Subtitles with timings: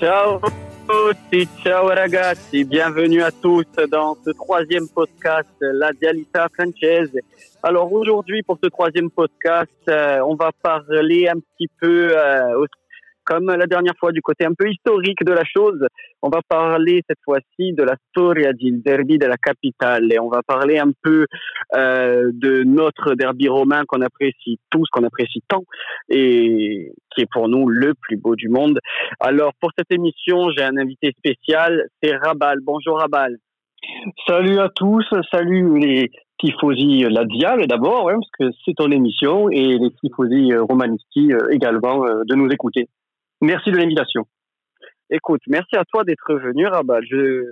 [0.00, 0.40] Ciao
[1.62, 7.12] ciao ragazzi, bienvenue à tous dans ce troisième podcast, La Dialita Française.
[7.62, 12.64] Alors aujourd'hui, pour ce troisième podcast, euh, on va parler un petit peu euh,
[13.24, 15.84] comme la dernière fois du côté un peu historique de la chose.
[16.22, 20.28] On va parler cette fois-ci de la storia du derby de la capitale et on
[20.28, 21.26] va parler un peu
[21.74, 25.64] euh, de notre derby romain qu'on apprécie tous, qu'on apprécie tant
[26.08, 28.78] et qui est pour nous le plus beau du monde.
[29.20, 32.58] Alors pour cette émission, j'ai un invité spécial, c'est Rabal.
[32.62, 33.36] Bonjour Rabal.
[34.26, 39.78] Salut à tous, salut les tifosi La Diable d'abord, parce que c'est ton émission, et
[39.78, 42.88] les tifosi romanisti euh, également euh, de nous écouter.
[43.40, 44.24] Merci de l'invitation.
[45.12, 47.00] Écoute, merci à toi d'être venu, Rabat.
[47.02, 47.44] Je,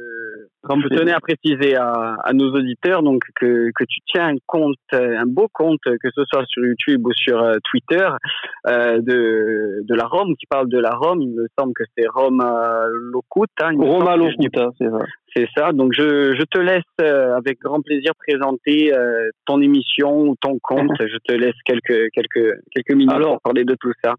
[0.63, 4.77] je tenais à préciser à, à, nos auditeurs donc que, que tu tiens un compte,
[4.93, 8.07] un beau compte, que ce soit sur YouTube ou sur euh, Twitter,
[8.69, 11.21] euh, de, de la Rome, qui parle de la Rome.
[11.21, 12.45] Il me semble que c'est Rome
[13.13, 13.47] Locut.
[13.61, 14.99] Hein, Roma Locut, hein, c'est ça.
[15.35, 15.73] C'est ça.
[15.73, 20.59] Donc je, je te laisse euh, avec grand plaisir présenter euh, ton émission ou ton
[20.63, 20.91] compte.
[21.01, 24.15] je te laisse quelques quelques quelques minutes Alors, pour parler de tout ça.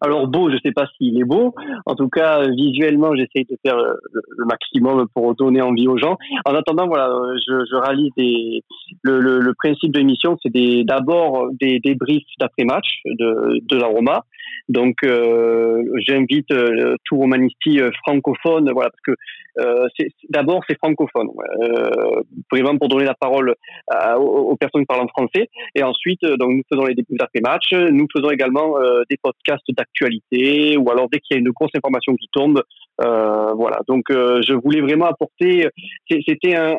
[0.00, 1.54] Alors beau, je sais pas s'il est beau.
[1.86, 6.16] En tout cas, visuellement, j'essaye de faire le maximum pour donner envie aux gens.
[6.44, 7.10] En attendant, voilà,
[7.46, 8.62] je, je réalise des,
[9.02, 13.76] le, le, le principe de l'émission, c'est des, d'abord des débriefs d'après match de, de
[13.76, 14.24] la Roma.
[14.68, 19.16] Donc, euh, j'invite euh, tout romanisti euh, francophone, voilà, parce que euh,
[20.28, 21.28] d'abord c'est francophone,
[21.62, 23.54] euh, vraiment pour donner la parole
[23.90, 25.48] à, aux, aux, personnes en français.
[25.74, 27.72] Et ensuite, donc nous faisons les débriefs d'après match.
[27.72, 28.74] Nous faisons également
[29.10, 32.62] des podcasts d'actualité ou alors dès qu'il y a une grosse information qui tombe,
[33.00, 33.80] euh, voilà.
[33.88, 35.68] Donc je voulais vraiment apporter,
[36.08, 36.76] c'était un,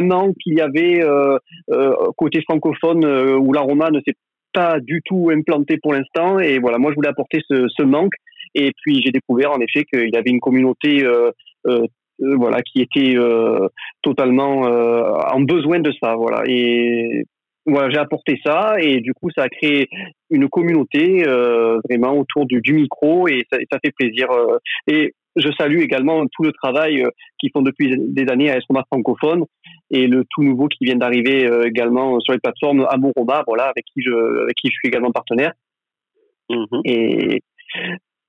[0.00, 1.38] manque qu'il y avait euh,
[1.70, 4.14] euh, côté francophone où la Roma ne s'est
[4.52, 8.14] pas du tout implanté pour l'instant et voilà moi je voulais apporter ce, manque
[8.54, 11.30] et puis j'ai découvert en effet qu'il y avait une communauté euh,
[12.18, 13.14] voilà qui était
[14.02, 14.62] totalement
[15.36, 17.24] en besoin de ça voilà et
[17.68, 19.88] voilà, j'ai apporté ça et du coup, ça a créé
[20.30, 24.30] une communauté euh, vraiment autour du, du, micro et ça, ça fait plaisir.
[24.30, 28.56] Euh, et je salue également tout le travail euh, qu'ils font depuis des années à
[28.56, 29.44] Escoma francophone
[29.90, 33.84] et le tout nouveau qui vient d'arriver euh, également sur les plateformes Amoroma, voilà, avec
[33.84, 35.52] qui je, avec qui je suis également partenaire.
[36.50, 36.80] Mm -hmm.
[36.84, 37.42] Et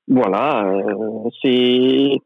[0.09, 2.17] voilà, euh, c'est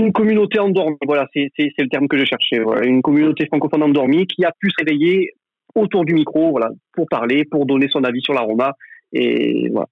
[0.00, 0.96] une communauté endormie.
[1.06, 2.60] Voilà, c'est le terme que je cherchais.
[2.84, 5.32] Une communauté francophone endormie qui a pu s'éveiller
[5.74, 8.72] autour du micro, voilà, pour parler, pour donner son avis sur la Roma.
[9.12, 9.86] Et voilà.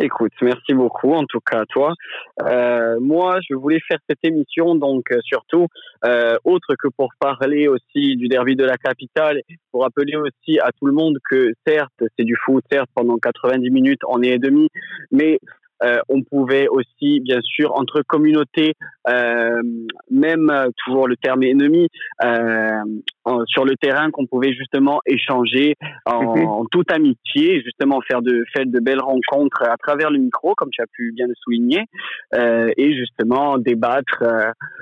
[0.00, 1.92] Écoute, merci beaucoup en tout cas à toi.
[2.42, 5.66] Euh, moi, je voulais faire cette émission donc euh, surtout
[6.04, 10.70] euh, autre que pour parler aussi du derby de la capitale, pour rappeler aussi à
[10.78, 14.38] tout le monde que certes c'est du foot, certes pendant 90 minutes on est et
[14.38, 14.68] demi,
[15.10, 15.38] mais
[15.84, 18.74] euh, on pouvait aussi, bien sûr, entre communautés,
[19.08, 19.62] euh,
[20.10, 21.88] même euh, toujours le terme ennemi,
[22.24, 22.82] euh,
[23.24, 25.74] en, sur le terrain, qu'on pouvait justement échanger
[26.06, 26.46] en, mm -hmm.
[26.46, 30.70] en, toute amitié, justement faire de, faire de belles rencontres à travers le micro, comme
[30.70, 31.84] tu as pu bien le souligner,
[32.82, 34.22] et justement débattre,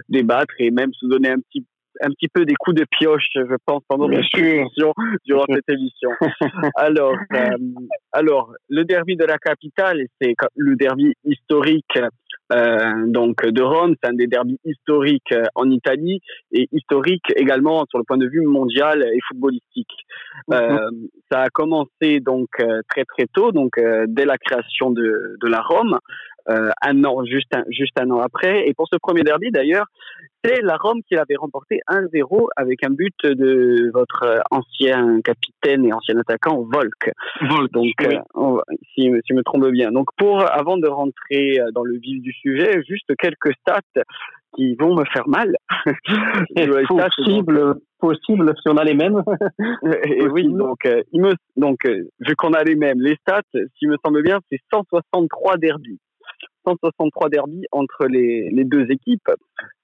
[0.09, 1.65] débattre et même se donner un petit
[2.01, 4.93] un petit peu des coups de pioche, je pense, pendant Bien émission,
[5.25, 6.11] durant cette émission.
[6.77, 7.57] alors, euh,
[8.13, 11.99] alors, le derby de la capitale, c'est le derby historique
[12.53, 16.21] euh, donc de Rome, c'est un des derbys historiques euh, en Italie
[16.53, 19.95] et historique également sur le point de vue mondial et footballistique.
[20.49, 20.79] Mm -hmm.
[20.79, 20.91] euh,
[21.31, 22.49] ça a commencé donc
[22.91, 23.73] très très tôt, donc
[24.17, 25.07] dès la création de,
[25.43, 25.99] de la Rome.
[26.51, 28.69] Euh, un an, juste un, juste un an après.
[28.69, 29.87] Et pour ce premier derby, d'ailleurs,
[30.45, 35.93] c'est la Rome qui l'avait remporté 1-0 avec un but de votre ancien capitaine et
[35.95, 37.13] ancien attaquant, Volk.
[37.41, 38.75] Volk Donc, oui.
[38.95, 39.91] si, si je me trompe bien.
[39.91, 44.03] Donc, pour, avant de rentrer dans le vif du sujet, juste quelques stats
[44.55, 45.55] qui vont me faire mal.
[46.89, 49.23] possible, possible si on a les mêmes.
[50.07, 53.43] et oui, donc, euh, il me, donc euh, vu qu'on a les mêmes, les stats,
[53.79, 55.99] s'il me semble bien, c'est 163 derbies.
[56.67, 59.31] 163 derbies entre les, les deux équipes,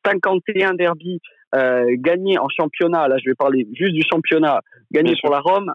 [0.06, 1.20] 51 derbies
[1.55, 4.61] euh, gagnés en championnat, là je vais parler juste du championnat,
[4.91, 5.73] gagnés pour la Rome,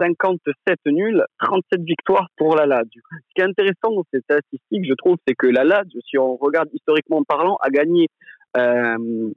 [0.00, 3.00] 57 nuls, 37 victoires pour la Lazio.
[3.10, 6.36] Ce qui est intéressant dans ces statistiques, je trouve, c'est que la Lazio, si on
[6.36, 8.08] regarde historiquement parlant, a gagné
[8.56, 9.30] euh,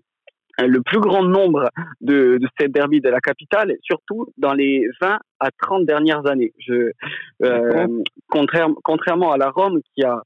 [0.60, 1.70] le plus grand nombre
[2.02, 6.54] de, de ces derbies de la capitale, surtout dans les 20 à 30 dernières années.
[6.58, 6.92] Je,
[7.44, 7.88] euh,
[8.28, 10.22] contraire, contrairement à la Rome qui a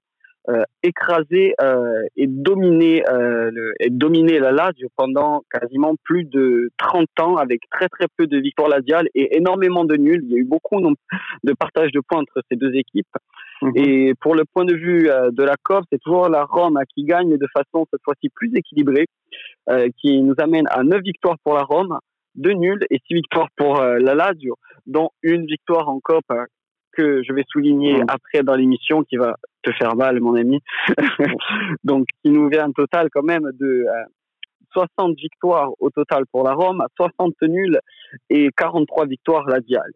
[0.50, 6.72] euh, écrasé euh, et dominé euh, le, et dominé la Lazio pendant quasiment plus de
[6.78, 10.24] 30 ans avec très très peu de victoires ladiales et énormément de nuls.
[10.24, 13.06] Il y a eu beaucoup de partage de points entre ces deux équipes.
[13.62, 13.72] Mhm.
[13.76, 17.38] Et pour le point de vue de la COP, c'est toujours la Rome qui gagne
[17.38, 19.06] de façon cette fois-ci plus équilibrée,
[20.00, 22.00] qui nous amène à 9 victoires pour la Rome,
[22.34, 26.26] 2 nuls et 6 victoires pour la Lazio, dont une victoire en COP
[26.96, 28.06] que je vais souligner mm.
[28.08, 30.60] après dans l'émission qui va te faire mal, mon ami.
[31.84, 33.86] Donc, qui nous vient un total quand même de
[34.74, 37.80] 60 euh, victoires au total pour la Rome, 60 nuls
[38.30, 39.92] et 43 victoires radiales.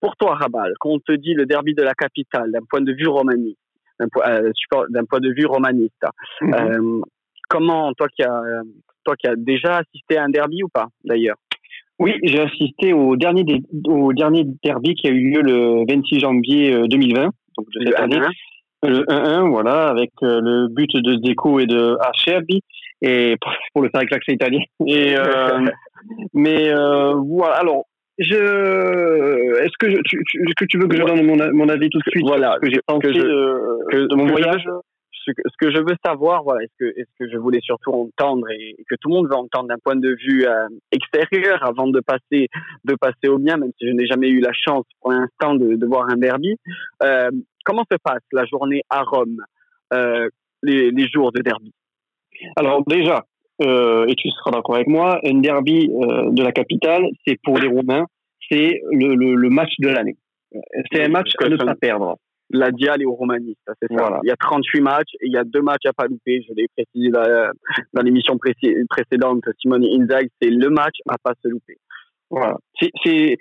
[0.00, 2.92] Pour toi, Rabal, quand on te dit le derby de la capitale, d'un point de
[2.92, 3.58] vue romaniste,
[4.00, 4.52] d'un point, euh,
[5.08, 6.04] point, de vue romaniste,
[6.40, 6.54] mm-hmm.
[6.54, 7.00] euh,
[7.48, 8.42] comment, toi qui as,
[9.04, 11.36] toi qui as déjà assisté à un derby ou pas, d'ailleurs?
[12.02, 13.44] Oui, j'ai assisté au dernier,
[13.86, 18.00] au dernier derby qui a eu lieu le 26 janvier 2020, euh, donc de cette
[18.00, 18.18] année.
[18.82, 22.60] Le 1-1, voilà, avec euh, le but de Deco et de Acerbi,
[23.02, 23.36] et
[23.72, 24.58] pour le faire avec l'accent italien.
[24.88, 25.60] Et, euh,
[26.34, 27.84] mais voilà, alors,
[28.18, 30.24] je, est-ce que, tu,
[30.56, 32.26] que tu veux que je donne mon, mon avis tout de suite?
[32.26, 34.64] Voilà, que j'ai pensé de, de, mon voyage
[35.24, 39.08] ce que, je veux savoir, voilà, est-ce que, je voulais surtout entendre et, que tout
[39.08, 42.48] le monde veut entendre d'un point de vue euh, extérieur avant de passer,
[42.84, 45.76] de passer au bien, même si je n'ai jamais eu la chance pour l'instant de,
[45.76, 46.56] de voir un derby.
[47.02, 47.30] Euh,
[47.64, 49.42] comment se passe la journée à Rome,
[49.92, 50.28] euh,
[50.62, 51.72] les, les jours de derby?
[52.56, 53.24] Alors déjà,
[53.60, 58.06] et tu seras d'accord avec moi, un derby de la capitale, c'est pour les Romains,
[58.50, 60.16] c'est le, le, le match de l'année.
[60.90, 62.18] C'est un match à ne pas perdre
[62.52, 64.20] la Dial et au Romaniste, c'est ça.
[64.22, 66.44] Il y a 38 matchs et il y a deux matchs à pas louper.
[66.48, 71.78] Je l'ai précisé dans, l'émission précédente, Simone Inzaghi, c'est le match à pas se louper.
[72.30, 72.56] Voilà.
[73.04, 73.36] C'est,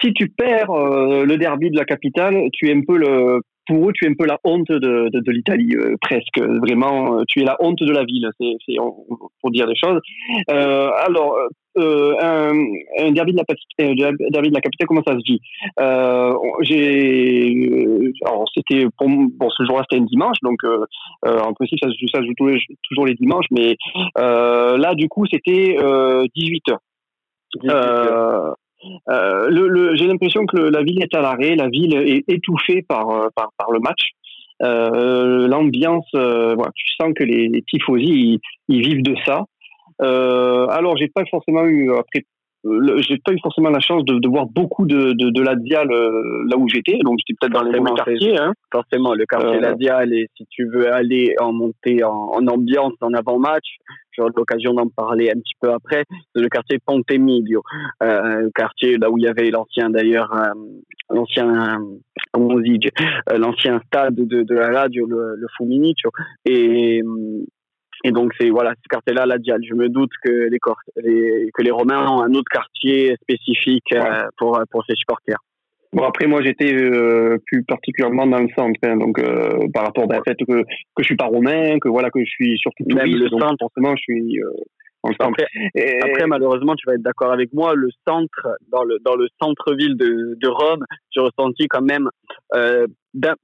[0.00, 3.88] si tu perds euh, le derby de la capitale, tu es un peu le, pour
[3.88, 6.38] eux, tu es un peu la honte de, de, de l'Italie, euh, presque.
[6.38, 8.74] Vraiment, euh, tu es la honte de la ville, c'est,
[9.40, 10.00] pour dire des choses.
[10.50, 11.36] Euh, alors,
[11.78, 12.52] euh, un,
[12.98, 15.40] un, derby de la derby de la capitale, comment ça se vit?
[15.78, 16.32] Euh,
[16.62, 20.58] J'ai, alors c'était pour, ce jour-là, c'était un dimanche, donc
[21.22, 22.34] en principe ça, ça se joue
[22.88, 23.76] toujours les dimanches, mais
[24.16, 25.76] là du coup c'était
[26.34, 26.76] 18 h
[27.70, 28.52] euh,
[29.08, 32.82] euh, le, le, j'ai l'impression que la ville est à l'arrêt, la ville est étouffée
[32.82, 34.10] par, euh, par, par le match.
[34.62, 39.44] Euh, l'ambiance, euh, voilà, tu sens que les, les tifosi ils, ils, vivent de ça.
[40.00, 42.24] Alors j'ai pas forcément eu après
[42.64, 45.54] j'ai pas eu forcément la chance de, de voir beaucoup de, de, de là
[46.58, 48.36] où j'étais, donc j'étais peut-être dans les quartiers.
[48.36, 48.52] Hein.
[48.70, 52.92] Forcément, le quartier la Dial, et si tu veux aller en montée en, en ambiance
[53.00, 53.78] en avant-match,
[54.20, 57.62] j'aurai l'occasion d'en parler un petit peu après, c'est le quartier Ponte Emilio,
[58.02, 60.52] euh, le quartier là où il y avait l'ancien d'ailleurs, euh,
[61.10, 61.78] l'ancien,
[62.32, 62.78] comment on dit,
[63.32, 66.10] euh, l'ancien stade de, de la radio, le, le Fuminicio,
[66.44, 67.02] et
[68.02, 69.60] et donc c'est voilà ce quartier-là, la Dial.
[69.68, 70.58] Je me doute que les,
[71.52, 75.38] que les Romains ont un autre quartier spécifique euh, pour pour ces supporters.
[75.92, 80.04] Bon après moi j'étais euh, plus particulièrement dans le centre, hein, donc euh, par rapport
[80.04, 83.18] au fait que que je suis pas romain, que voilà que je suis surtout touriste,
[83.18, 84.40] le centre, forcément je suis
[85.02, 85.46] après,
[86.02, 89.96] après, malheureusement, tu vas être d'accord avec moi, le centre, dans le, dans le centre-ville
[89.96, 92.08] de, de Rome, j'ai ressenti quand même,
[92.54, 93.34] euh, d'un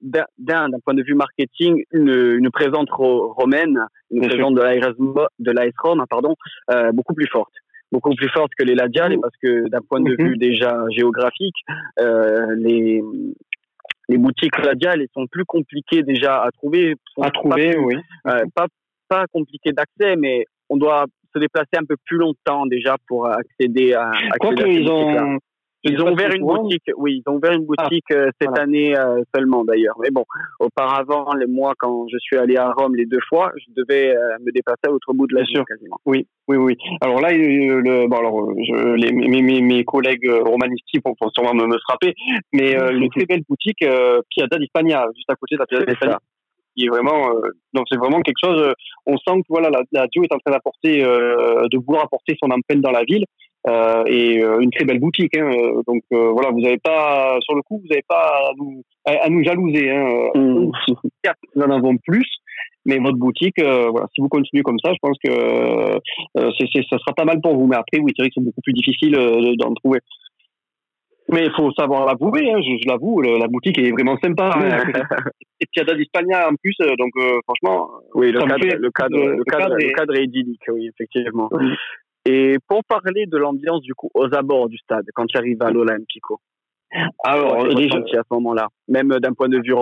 [0.84, 4.94] point de vue marketing, une, une présence romaine, une présence de l'AS
[5.38, 6.34] de l'AS Rome, pardon,
[6.70, 7.52] euh, beaucoup plus forte
[7.92, 10.26] beaucoup plus forte que les Ladiales parce que d'un point de mhm.
[10.26, 11.56] vue déjà géographique,
[12.00, 13.02] euh, les
[14.08, 16.94] les boutiques Ladiales sont plus compliquées déjà à trouver.
[17.20, 17.96] À trouver, oui.
[18.28, 18.66] Euh, pas
[19.08, 23.94] pas compliquées d'accès, mais on doit se déplacer un peu plus longtemps déjà pour accéder
[23.94, 24.10] à.
[24.10, 25.38] À ils ont.
[25.86, 28.96] Ils ont ouvert une boutique, oui, ils ont ouvert une ah, boutique euh, cette année
[28.96, 29.96] euh, seulement d'ailleurs.
[30.00, 30.24] Mais bon,
[30.60, 34.36] auparavant, les mois quand je suis allé à Rome les deux fois, je devais euh,
[34.44, 35.98] me déplacer à l'autre bout de la ville quasiment.
[36.04, 36.76] Oui, oui, oui.
[37.00, 41.66] Alors là, le, bon, alors, je, les, mes, mes, mes, collègues romanistiques vont, sûrement me,
[41.66, 42.14] me frapper,
[42.52, 43.84] mais une très belle boutique
[44.30, 46.18] Piazza di Spagna, juste à côté de la Piazza di Spagna
[46.76, 48.72] qui est vraiment euh, donc c'est vraiment quelque chose euh,
[49.06, 52.50] on sent que voilà la, la est en train d'apporter euh, de vouloir apporter son
[52.50, 53.24] empreinte dans la ville
[53.68, 55.50] euh, et une très belle boutique hein,
[55.86, 59.42] donc voilà vous n'avez pas sur le coup vous n'avez pas à nous à, nous
[59.42, 60.28] jalouser hein.
[60.34, 60.70] Mmh.
[61.56, 62.28] nous en avons plus
[62.84, 66.00] mais votre boutique voilà si vous continuez comme ça je pense que
[66.58, 68.44] c'est, c'est ça sera pas mal pour vous mais après oui c'est vrai que c'est
[68.44, 69.16] beaucoup plus difficile
[69.58, 69.98] d'en trouver
[71.28, 74.50] mais il faut savoir l'avouer, hein, je, je l'avoue, la boutique est vraiment sympa.
[74.54, 74.92] Hein.
[75.60, 77.90] et Piada d'Hispania en plus, euh, donc euh, franchement.
[78.14, 80.24] Oui, le cadre, le, cadre, le, cadre, le, cadre, est...
[80.24, 81.50] idyllique, oui, effectivement.
[82.24, 85.70] Et pour parler de l'ambiance du coup aux abords du stade, quand tu arrives à
[85.70, 86.40] l'Olympico,
[87.24, 89.74] Alors, les gens à ce moment-là, même d'un point de vue,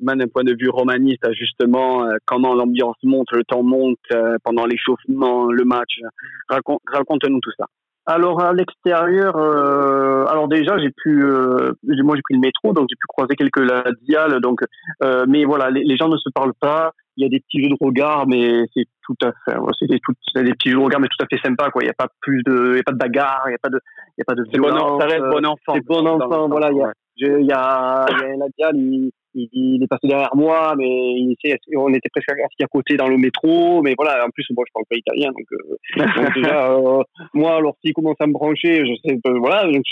[0.00, 3.98] même d'un point de vue romaniste, justement, comment l'ambiance monte, le temps monte
[4.42, 6.00] pendant l'échauffement, le match.
[6.48, 7.66] Raconte-nous tout ça.
[8.06, 12.86] Alors à l'extérieur, euh, alors déjà j'ai pu, euh, moi j'ai pris le métro donc
[12.90, 14.60] j'ai pu croiser quelques ladiales donc,
[15.02, 16.92] euh, mais voilà les, gens ne se parlent pas.
[17.16, 20.00] Il y a des petits jeux de regard mais c'est tout à fait, c'est des,
[20.42, 21.82] des petits jeux de regard mais tout à fait sympa quoi.
[21.82, 23.62] Il n'y a pas plus de, il y a pas de bagarre, il n'y a
[23.62, 23.80] pas de,
[24.18, 25.00] il y a pas de violence.
[25.00, 25.72] ça reste bon enfant.
[25.74, 26.70] C'est bon enfant, voilà.
[26.72, 30.06] Il y a, il y a, il y a un ladial, il, il, est passé
[30.06, 31.36] derrière moi, mais il,
[31.76, 33.82] on était presque assis à côté dans le métro.
[33.82, 37.76] Mais voilà, en plus, moi, je parle pas italien, donc, euh, déjà, euh, moi, alors
[37.84, 39.82] s'il commence à me brancher, je sais, euh, voilà, donc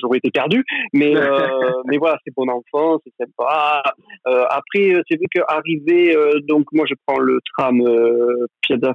[0.00, 0.64] j'aurais été perdu.
[0.92, 1.12] Mais,
[1.86, 3.82] mais voilà, c'est bon enfant, c'est sympa.
[4.24, 6.16] après, c'est vrai qu'arriver,
[6.48, 7.82] donc moi, je prends le tram
[8.62, 8.92] Piazza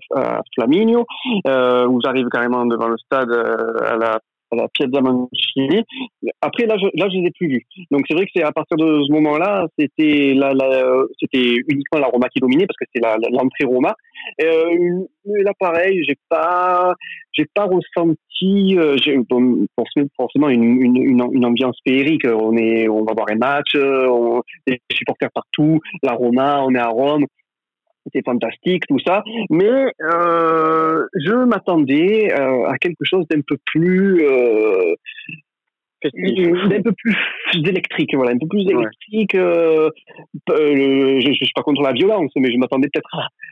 [0.56, 1.06] Flaminio,
[1.46, 4.20] où j'arrive carrément devant le stade à la
[4.56, 5.84] la Piazza Mancini.
[6.42, 7.66] Après, là, je, là, je les ai plus vus.
[7.92, 10.54] Donc, c'est vrai que c'est à partir de ce moment-là, c'était la,
[11.20, 13.96] c'était uniquement la Roma qui dominait parce que c'est l'entrée Roma.
[14.42, 16.94] Euh, là, pareil, j'ai pas,
[17.34, 18.98] j'ai pas ressenti, euh,
[20.18, 22.26] forcément une, une, ambiance féerique.
[22.26, 25.80] On est, on va voir un match, euh, on, des supporters partout.
[26.02, 27.26] La Roma, on est à Rome
[28.04, 29.24] c'était fantastique, tout ça.
[29.50, 34.96] Mais euh, je m'attendais euh, à quelque chose d'un peu plus euh,
[36.06, 37.16] un peu plus
[37.68, 39.36] électrique, voilà, un peu plus électrique.
[39.36, 39.90] Euh,
[40.50, 43.10] euh, je, je, suis pas contre la violence, mais je m'attendais peut-être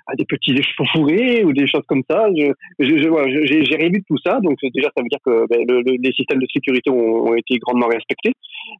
[0.08, 2.27] à, des petits échauffourés ou des choses comme ça.
[2.36, 5.65] Je, je, j'ai rien vu de tout ça, donc déjà ça veut dire que ben,
[5.67, 8.34] le, les systèmes de sécurité ont, ont été grandement respectés.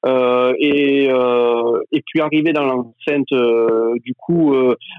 [0.06, 1.06] Euh, et,
[1.92, 3.28] et puis arrivé dans l'enceinte
[4.04, 4.54] du coup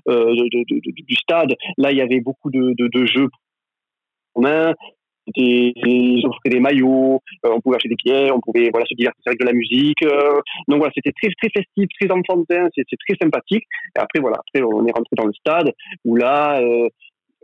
[0.07, 3.29] du stade, là il y avait beaucoup de, de, de jeux
[4.37, 4.75] main,
[5.37, 5.73] des,
[6.25, 9.41] offraient des maillots, euh, on pouvait acheter des billets, on pouvait voilà se divertir avec
[9.41, 10.03] de la musique.
[10.03, 10.41] Euh.
[10.69, 13.65] donc voilà, c'était très très festif, très enfantin, c'était très sympathique.
[13.97, 15.73] Et après voilà, après on est rentré dans le stade
[16.05, 16.61] où là.
[16.61, 16.89] Euh,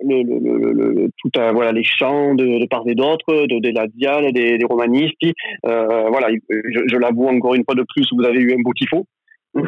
[0.01, 3.89] le, le, le, tout voilà les chants de, de part et d'autre de, de la
[4.31, 5.17] des, des romanistes
[5.65, 9.07] voilà je, je l'avoue encore une fois de plus vous avez eu un beau tifo
[9.55, 9.63] il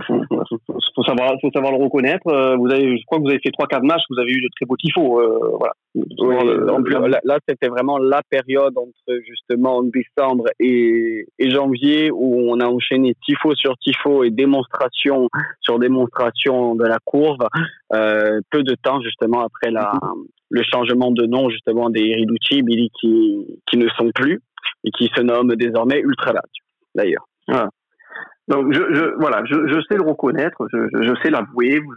[0.94, 2.26] faut savoir, faut savoir le reconnaître.
[2.28, 4.40] Euh, vous avez, je crois que vous avez fait trois, quatre matchs, vous avez eu
[4.40, 5.20] de très beaux tifos.
[5.20, 5.72] Euh, voilà.
[5.94, 6.36] Oui,
[7.24, 13.14] là, c'était vraiment la période entre justement décembre et, et, janvier où on a enchaîné
[13.24, 15.28] tifo sur tifo et démonstration
[15.60, 17.48] sur démonstration de la courbe.
[17.92, 19.92] Euh, peu de temps justement après la,
[20.50, 24.40] le changement de nom justement des Riducci, Billy qui, qui ne sont plus
[24.84, 26.42] et qui se nomment désormais Ultralat
[26.94, 27.24] d'ailleurs.
[27.48, 27.70] Voilà.
[28.50, 31.78] Donc, je, je voilà, je, je, sais le reconnaître, je, je sais l'avouer.
[31.78, 31.94] Vous,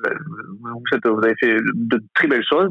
[0.61, 2.69] vous, vous, avez fait de très belles choses.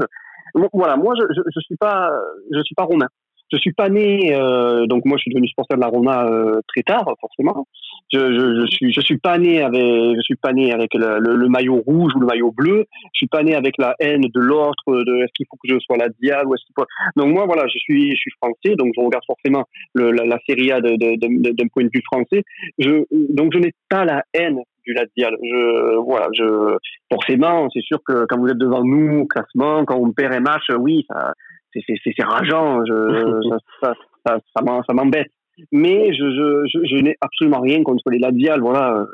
[0.73, 2.11] Voilà, moi, je, je, je suis pas,
[2.53, 3.09] je suis pas romain
[3.53, 6.61] je suis pas né, euh, donc moi je suis devenu supporter de la Roma euh,
[6.69, 7.67] très tard, forcément.
[8.13, 11.83] Je, je, suis, je suis pas né avec, je suis pas né avec le, maillot
[11.87, 12.87] rouge ou le maillot bleu.
[13.13, 15.79] Je suis pas né avec la haine de l'autre, de est-ce qu'il faut que je
[15.81, 16.87] sois la ou est-ce qu'il faut.
[17.17, 20.73] Donc moi voilà, je suis, je suis français, donc je regarde forcément la, la Serie
[20.73, 22.43] A d'un point de vue français.
[22.79, 25.37] Donc je n'ai pas la haine du Ladial.
[25.43, 26.77] Je, voilà, je,
[27.11, 30.41] forcément, c'est sûr que quand vous êtes devant nous au classement, quand on perd un
[30.41, 31.33] match, oui, ça,
[31.75, 33.95] c'est rageant, je, ça,
[34.27, 35.31] ça, ça, m'embête.
[35.71, 39.07] Mais je, je, je, n'ai absolument rien contre les labiales, voilà.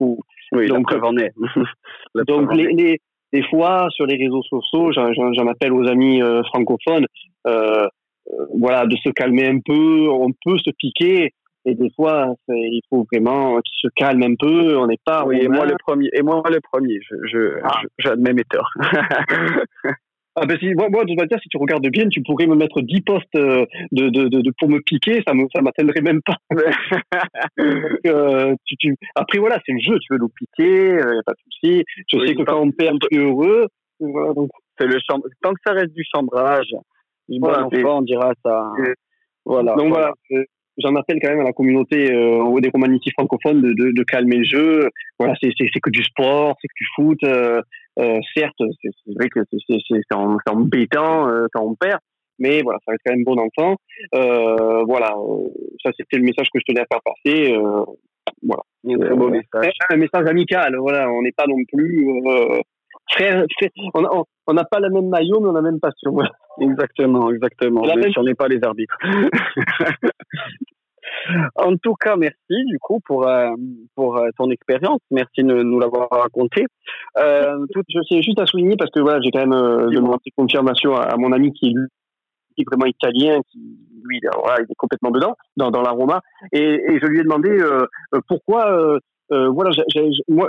[0.00, 0.16] Euh,
[0.52, 1.32] oui, donc, on est.
[2.26, 3.00] donc les, les,
[3.32, 7.06] des fois sur les réseaux sociaux, j'en appelle aux amis euh, francophones,
[7.46, 7.86] euh,
[8.32, 10.08] euh, voilà, de se calmer un peu.
[10.08, 11.32] On peut se piquer,
[11.64, 14.76] et des fois, il faut vraiment qu'ils se calment un peu.
[14.76, 15.24] On n'est pas.
[15.24, 16.08] Oui, et moi le premier.
[16.12, 16.98] Et moi le premier.
[17.30, 17.80] Je, ah.
[17.98, 18.70] j'admets mes torts.
[20.42, 22.54] Ah ben si, moi, moi, de toute manière, si tu regardes bien, tu pourrais me
[22.54, 26.22] mettre 10 postes euh, de, de, de, pour me piquer, ça ne ça m'atteindrait même
[26.22, 26.36] pas.
[28.06, 28.96] euh, tu, tu...
[29.14, 31.38] Après, voilà, c'est le jeu, tu veux nous piquer, il euh, n'y a pas de
[31.44, 31.84] souci.
[32.10, 33.66] Je sais que quand on perd, tu es heureux.
[33.98, 34.48] Voilà, donc...
[34.78, 35.26] c'est le chambre...
[35.42, 36.72] Tant que ça reste du chambrage,
[37.38, 38.72] voilà, on dira ça.
[39.44, 39.74] Voilà.
[39.74, 40.12] Donc voilà,
[40.78, 44.36] j'en appelle quand même à la communauté euh, des romanistes francophones de, de, de, calmer
[44.38, 44.88] le jeu.
[45.18, 47.18] Voilà, c'est que du sport, c'est que du foot.
[47.24, 47.60] Euh,
[47.98, 50.14] euh, certes, c'est vrai que c'est
[50.48, 51.98] embêtant euh, quand on perd,
[52.38, 53.76] mais voilà, ça reste quand même bon enfant.
[54.14, 55.14] Euh, voilà,
[55.84, 57.56] ça c'était le message que je tenais à faire passer.
[58.42, 58.62] voilà.
[58.86, 59.72] Un, message.
[59.90, 60.76] un message amical.
[60.76, 62.08] Voilà, on n'est pas non plus
[63.10, 63.44] frère.
[63.94, 66.16] on n'a pas la même maillot, mais on a la même passion.
[66.60, 67.82] Exactement, exactement.
[67.82, 68.12] Même...
[68.16, 68.96] on n'est pas les arbitres.
[71.56, 73.50] En tout cas, merci du coup pour euh,
[73.94, 75.00] pour euh, ton expérience.
[75.10, 76.66] Merci de nous l'avoir raconté.
[77.18, 80.18] Euh, tout, je sais juste à souligner parce que voilà, j'ai quand même euh, demandé
[80.36, 81.74] confirmation à, mon ami qui
[82.58, 83.58] est vraiment italien, qui
[84.04, 86.20] lui, il est complètement dedans, dans, dans la Roma.
[86.52, 87.58] Et, et je lui ai demandé
[88.28, 88.98] pourquoi
[89.32, 89.70] euh, voilà,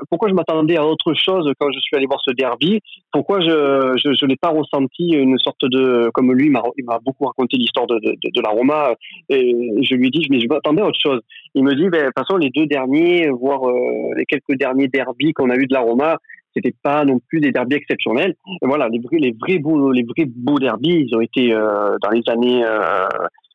[0.10, 2.80] pourquoi je m'attendais à autre chose quand je suis allé voir ce derby?
[3.12, 7.88] Pourquoi je n'ai pas ressenti une sorte de comme lui il m'a beaucoup raconté l'histoire
[7.88, 8.94] de, de, la Roma
[9.30, 11.22] et je lui ai dit mais je m'attendais à autre chose.
[11.54, 14.88] Il me dit ben, de toute façon les deux derniers voire euh, les quelques derniers
[14.88, 16.18] derbys qu'on a eu de la Roma
[16.56, 18.36] c'était pas non plus des derbys exceptionnels.
[18.62, 21.96] Et voilà, les vrais, les vrais beaux, les vrais beaux derbys, ils ont été euh,
[22.02, 23.08] dans les années euh,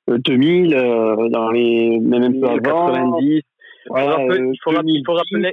[0.08, 3.42] 2000, euh, dans les même un peu avant, 90
[3.94, 5.52] il faut, rappeler,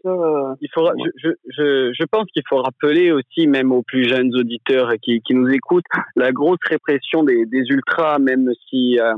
[0.62, 0.90] il faut,
[1.22, 5.34] je, je, je pense qu'il faut rappeler aussi, même aux plus jeunes auditeurs qui, qui
[5.34, 5.86] nous écoutent,
[6.16, 9.14] la grosse répression des, des ultras, même si euh,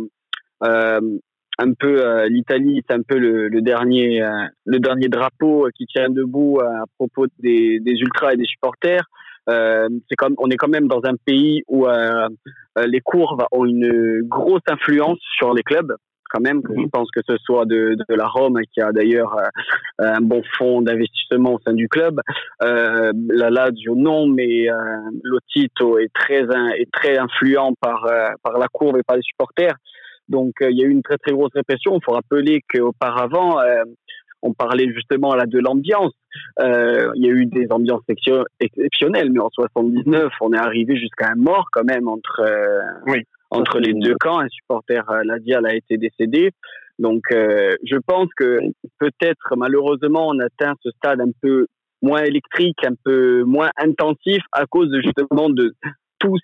[0.63, 1.00] euh,
[1.57, 4.22] un peu euh, l'Italie, c'est un peu le, le dernier,
[4.65, 9.03] le dernier drapeau qui tient debout à propos des, des ultras et des supporters.
[9.48, 11.88] c'est comme, on est quand même dans un pays où
[12.86, 15.95] les courbes ont une grosse influence sur les clubs
[16.36, 16.62] quand même.
[16.70, 16.89] Je mhm.
[16.89, 20.82] pense que ce soit de, de la Rome, qui a d'ailleurs euh, un bon fonds
[20.82, 22.20] d'investissement au sein du club.
[22.63, 24.75] Euh, la Lazio, non, mais euh,
[25.24, 29.75] Lotito est très, est très influent par, euh, par la courbe et par les supporters.
[30.27, 31.96] Donc, il y a eu une très, très grosse répression.
[31.96, 33.60] Il faut rappeler qu'auparavant,
[34.42, 36.13] on parlait justement là de l'ambiance.
[36.60, 38.01] Euh, il y a eu des ambiances
[38.60, 42.42] exceptionnelles, mais en 79, on est arrivé jusqu'à un mort quand même entre
[43.06, 43.24] oui
[43.56, 44.40] entre les deux camps.
[44.40, 46.52] Un supporter euh, Ladial a été décédé.
[47.00, 48.60] Donc, euh, je pense que
[49.00, 51.68] peut-être, malheureusement, on atteint ce stade un peu
[52.02, 55.74] moins électrique, un peu moins intensif à cause justement de
[56.20, 56.38] tout,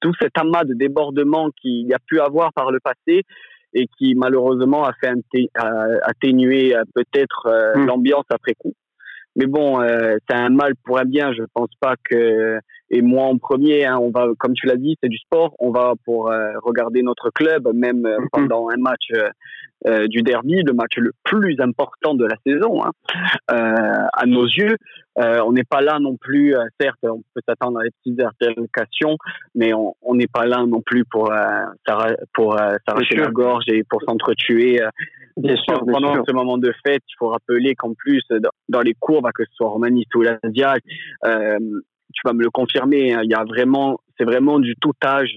[0.00, 3.22] tout cet amas de débordements qu'il y a pu avoir par le passé
[3.74, 5.12] et qui malheureusement a fait
[6.02, 7.86] atténuer euh, peut-être mmh.
[7.86, 8.74] l'ambiance après coup.
[9.36, 9.80] Mais bon,
[10.28, 11.32] c'est un mal pour un bien.
[11.32, 12.58] Je pense pas que
[12.92, 15.54] et moi en premier, hein, on va, comme tu l'as dit, c'est du sport.
[15.58, 18.28] On va pour euh, regarder notre club, même euh, mhm.
[18.30, 19.10] pendant un match
[19.86, 22.92] euh, du derby, le match le plus important de la saison, hein,
[23.48, 24.76] à nos yeux.
[25.16, 29.16] on n'est pas là non plus, certes, on peut s'attendre à des petites altercations,
[29.56, 31.32] mais on n'est pas là non plus pour
[32.32, 34.80] pour s'arracher la gorge et pour s'entretuer.
[35.36, 38.22] pendant ce moment de fête, il faut rappeler qu'en plus,
[38.68, 40.84] dans, les cours, que ce soit romaniste ou l'asiatique,
[42.12, 43.12] tu vas me le confirmer.
[43.12, 43.20] Hein.
[43.24, 45.34] il y a vraiment, c'est vraiment du tout âge.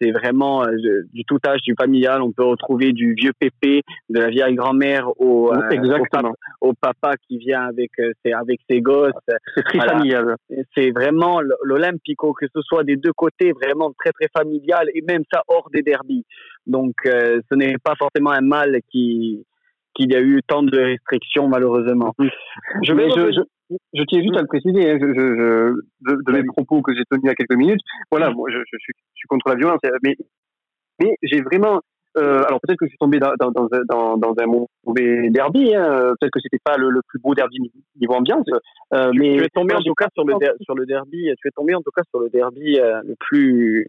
[0.00, 0.76] C'est vraiment euh,
[1.12, 2.22] du tout âge, du familial.
[2.22, 5.58] On peut retrouver du vieux pépé, de la vieille grand-mère au, euh,
[6.62, 9.12] au, papa, qui vient avec, euh, ses, avec ses gosses.
[9.54, 10.36] C'est très familial.
[10.74, 15.22] C'est vraiment l'Olympico, que ce soit des deux côtés, vraiment très très familial et même
[15.30, 16.24] ça hors des derbies.
[16.66, 19.44] Donc, ce n'est pas forcément un mal qui
[20.00, 22.14] qu'il y a eu tant de restrictions malheureusement.
[22.82, 23.42] Je, vais, je,
[23.94, 27.22] je tiens juste à le préciser, hein, je, je, de, mes propos que j'ai tenus
[27.24, 27.80] il y a quelques minutes.
[28.10, 30.16] Voilà, moi, je, je, suis, je suis contre la violence, mais,
[31.00, 31.80] mais j'ai vraiment.
[32.18, 34.46] Euh, alors peut-être que je suis tombé dans, dans, dans, dans un
[34.84, 38.46] mauvais derby, hein, peut-être que c'était pas le, le, plus beau derby niveau ambiance.
[38.92, 41.52] Euh, mais tu es tombé en tout cas sur le, sur le derby, tu es
[41.52, 43.86] tombé en tout cas sur le derby euh, le plus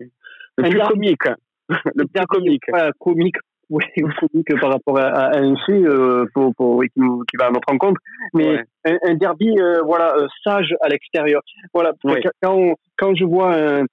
[0.57, 1.23] le plus comique,
[1.95, 2.63] le plus comique.
[2.99, 3.37] comique
[3.71, 3.83] oui,
[4.45, 7.99] que par rapport à, un fait euh, pour, pour, qui, qui, va à notre rencontre.
[8.33, 11.41] Mais un, derby, euh, voilà, euh, sage à l'extérieur.
[11.73, 11.93] Voilà,
[12.41, 13.85] quand, quand je vois un,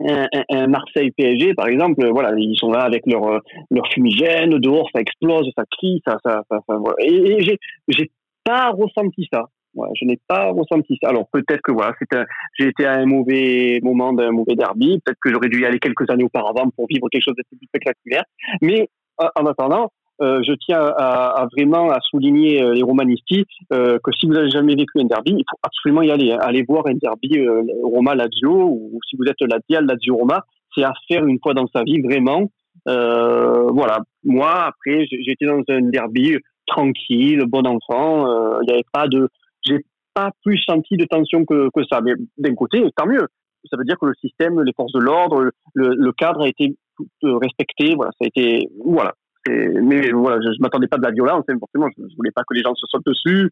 [0.00, 4.90] un, un, Marseille PSG, par exemple, voilà, ils sont là avec leur, leur fumigène, dehors,
[4.92, 6.96] ça explose, ça crie, ça, ça, ça, voilà.
[6.98, 7.58] Et, et j'ai,
[7.88, 8.10] j'ai
[8.44, 9.44] pas ressenti ça.
[9.74, 11.08] Voilà, je n'ai pas ressenti ça.
[11.08, 11.94] Alors peut-être que voilà,
[12.58, 15.00] j'ai été à un mauvais moment d'un mauvais derby.
[15.04, 17.66] Peut-être que j'aurais dû y aller quelques années auparavant pour vivre quelque chose de plus
[17.66, 18.24] spectaculaire.
[18.60, 19.90] Mais en attendant,
[20.22, 24.50] euh, je tiens à, vraiment à souligner euh, les romanisti euh, que si vous n'avez
[24.50, 26.32] jamais vécu un derby, il faut absolument y aller.
[26.32, 26.38] Hein.
[26.40, 27.44] Allez voir un derby
[27.82, 30.44] Roma Lazio ou si vous êtes Lazio Lazio Roma,
[30.74, 32.50] c'est à faire une fois dans sa vie vraiment.
[32.86, 33.98] voilà.
[34.22, 38.60] Moi après, j'étais dans un derby tranquille, bon enfant.
[38.60, 39.28] Il n'y avait pas de,
[39.66, 39.78] j'ai
[40.14, 42.00] pas plus senti de tension que, que ça.
[42.00, 43.26] Mais d'un côté, tant mieux.
[43.70, 46.76] Ça veut dire que le système, les forces de l'ordre, le cadre a été
[47.22, 47.94] respecté.
[47.94, 49.12] Voilà, ça a été voilà.
[49.48, 51.88] Mais voilà, je, je m'attendais pas de la violence, hein, forcément.
[51.96, 53.50] Je, je, voulais pas que les gens se sautent dessus,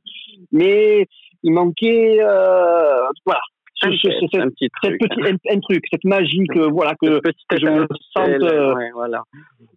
[0.53, 1.07] mais
[1.43, 3.41] il manquait euh, voilà.
[3.83, 5.01] Un, un, petit truc.
[5.01, 8.29] Petit, un, truc, cette magie que voilà que, que je me sente.
[8.43, 9.23] Euh, ouais, voilà.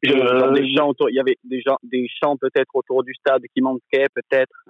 [0.04, 3.42] Je, des gens autour, il y avait des gens, des champs peut-être autour du stade
[3.56, 4.66] qui manquaient peut-être.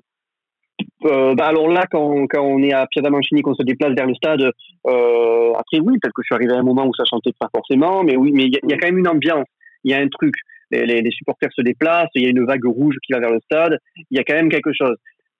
[1.05, 4.15] Euh, bah alors là, quand, quand on est à Piazza-Mancini, qu'on se déplace vers le
[4.15, 4.41] stade,
[4.87, 7.49] euh, après oui, peut-être que je suis arrivé à un moment où ça chantait pas
[7.53, 9.47] forcément, mais oui, mais il y, y, a quand même une ambiance,
[9.83, 10.33] il y a un truc.
[10.71, 13.31] Les, les, les, supporters se déplacent, il y a une vague rouge qui va vers
[13.31, 13.77] le stade,
[14.09, 14.95] il y a quand même quelque chose.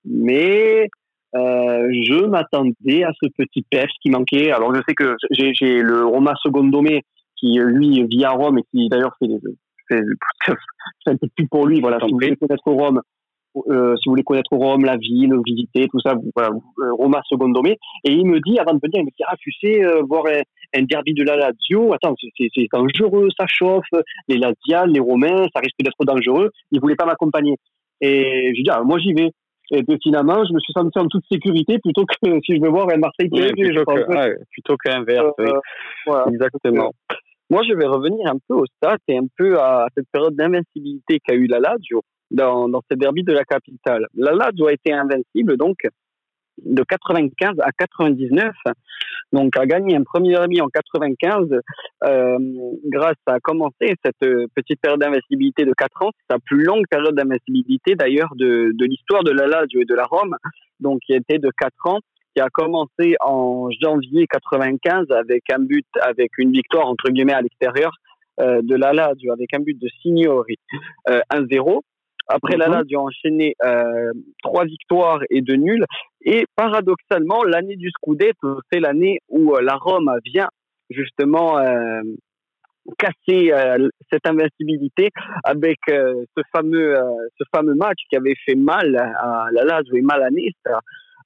[0.06, 0.90] Mais
[1.36, 4.52] euh, je m'attendais à ce petit pef qui manquait.
[4.52, 7.04] Alors je sais que j'ai le Roma Secondomé
[7.36, 9.28] qui lui vit à Rome et qui d'ailleurs fait,
[9.88, 10.04] fait,
[10.46, 10.52] fait
[11.12, 11.82] un peu plus pour lui.
[11.82, 13.02] Voilà, si vous voulez connaître Rome,
[13.56, 17.78] euh, si vous voulez connaître Rome, la ville, visiter, tout ça, voilà, euh, Roma Secondomé.
[18.04, 20.24] Et il me dit, avant de venir, il me dit, ah, tu sais, euh, voir
[20.76, 23.86] un, derby de la Lazio, attends, c'est dangereux, ça chauffe,
[24.28, 26.50] les Laziales, les Romains, ça risque d'être dangereux.
[26.72, 27.56] Il voulait pas m'accompagner.
[28.02, 29.30] Et je lui dis, ah, moi j'y vais.
[29.72, 32.14] Et puis finalement, je me suis senti en toute sécurité plutôt que
[32.46, 34.00] si je veux voir un Marseille PSG, plutôt, je pense.
[34.00, 35.32] Que, plutôt qu'inverse,
[36.06, 36.26] Voilà.
[36.30, 36.92] Exactement.
[37.50, 41.20] Moi, je vais revenir un peu au stade et un peu à cette période d'invincibilité
[41.20, 42.02] qu'a eu la Lazio
[42.34, 44.08] dans, dans ce derby de la capitale.
[44.16, 45.78] La Lazio a été invincible, donc,
[46.64, 48.52] de 95 à 99.
[49.32, 51.48] Donc, a gagné un premier derby en 95
[52.04, 52.38] euh,
[52.86, 56.12] grâce à commencer cette petite période d'invincibilité de 4 ans.
[56.14, 59.96] C'est la plus longue période d'invincibilité d'ailleurs de, de l'histoire de la Lazio et de
[59.96, 60.36] la Rome,
[60.80, 62.00] donc qui était de 4 ans
[62.36, 67.42] qui a commencé en janvier 95 avec un but, avec une victoire entre guillemets à
[67.42, 67.92] l'extérieur
[68.40, 70.58] euh, de la Lazio avec un but de Signori
[71.10, 71.82] euh, 1-0.
[72.28, 72.74] Après, la mhm.
[72.74, 75.86] Lazio a enchaîné euh, trois victoires et deux nuls.
[76.22, 80.48] Et paradoxalement, l'année du Scudetto, c'est l'année où euh, la Rome vient
[80.90, 82.02] justement euh,
[82.98, 83.52] casser
[84.12, 85.10] cette invincibilité
[85.46, 86.96] avec ce fameux
[87.38, 90.52] ce fameux match qui avait fait mal à la Lazio et mal à Nice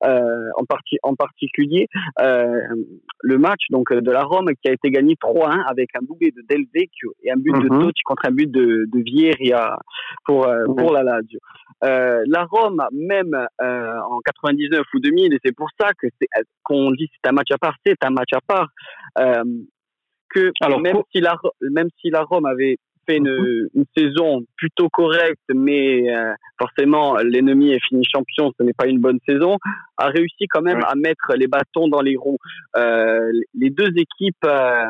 [0.03, 1.88] en, partie, en particulier
[2.19, 2.60] euh,
[3.21, 6.41] le match donc de la Rome qui a été gagné 3-1 avec un doublé de
[6.47, 7.81] Del Vecchio et un but de mhm.
[7.81, 9.77] Totti contre un but de, de Vieria
[10.25, 11.39] pour euh, pour la Lazio.
[11.81, 16.07] la Rome même en 99 ou 2000 et c'est pour ça que
[16.63, 18.69] qu'on dit c'est un match à part, c'est un match à part.
[20.29, 24.89] que Alors, même si la même si la Rome avait fait une, une, saison plutôt
[24.89, 29.57] correcte, mais euh, forcément l'ennemi est fini champion, ce n'est pas une bonne saison,
[29.97, 32.37] a réussi quand même à mettre les bâtons dans les roues.
[32.75, 34.85] Euh, les deux équipes, euh,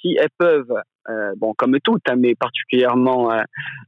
[0.00, 0.74] si elles peuvent,
[1.36, 3.32] bon comme toutes, hein, mais particulièrement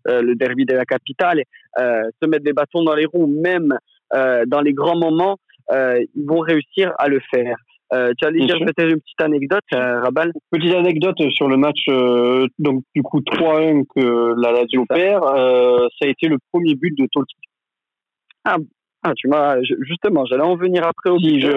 [0.06, 1.42] le derby de la capitale,
[1.76, 3.78] se mettre des bâtons dans les roues, même
[4.12, 5.38] dans les grands moments,
[5.70, 7.56] ils vont réussir à le faire.
[7.92, 11.84] Euh, tu allais dire peut-être une petite anecdote, euh, Rabal Petite anecdote sur le match,
[11.88, 16.74] euh, donc du coup 3-1 que la Lazio perd, euh, ça a été le premier
[16.74, 17.34] but de Totti.
[18.44, 18.56] Ah,
[19.02, 21.48] ah tu m'as justement, j'allais en venir après au si je.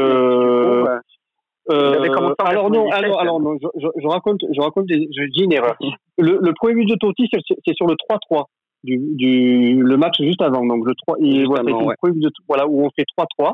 [2.40, 5.78] alors non, alors, alors non, je, je, raconte, je raconte, des, je dis une erreur.
[6.18, 8.44] Le, le premier but de Totti, c'est sur le 3-3
[8.84, 12.32] du, du le match juste avant, donc le 3 et voilà, le premier but de,
[12.48, 13.54] voilà où on fait 3-3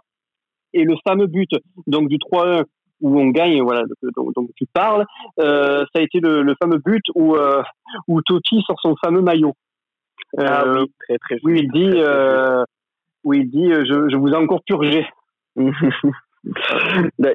[0.74, 1.50] et le fameux but
[1.88, 2.64] donc du 3-1
[3.02, 3.84] où on gagne, voilà,
[4.16, 5.06] donc, donc tu parles,
[5.40, 7.64] euh, ça a été le, le fameux but où euh,
[8.08, 9.54] où Totti sort son fameux maillot.
[10.40, 11.38] Euh, ah oui, très très.
[11.44, 12.64] Où il dit, euh,
[13.24, 15.06] où il dit, je, je vous ai encore purgé.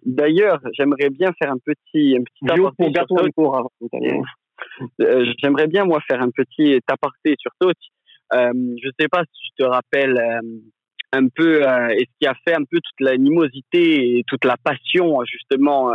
[0.05, 2.44] D'ailleurs, j'aimerais bien faire un petit, un petit
[3.35, 3.70] pour
[5.01, 7.90] euh, J'aimerais bien moi faire un petit aparté sur Totti.
[8.33, 10.18] Euh, je sais pas si tu te rappelles
[11.17, 14.57] un peu euh, et ce qui a fait un peu toute l'animosité et toute la
[14.63, 15.93] passion justement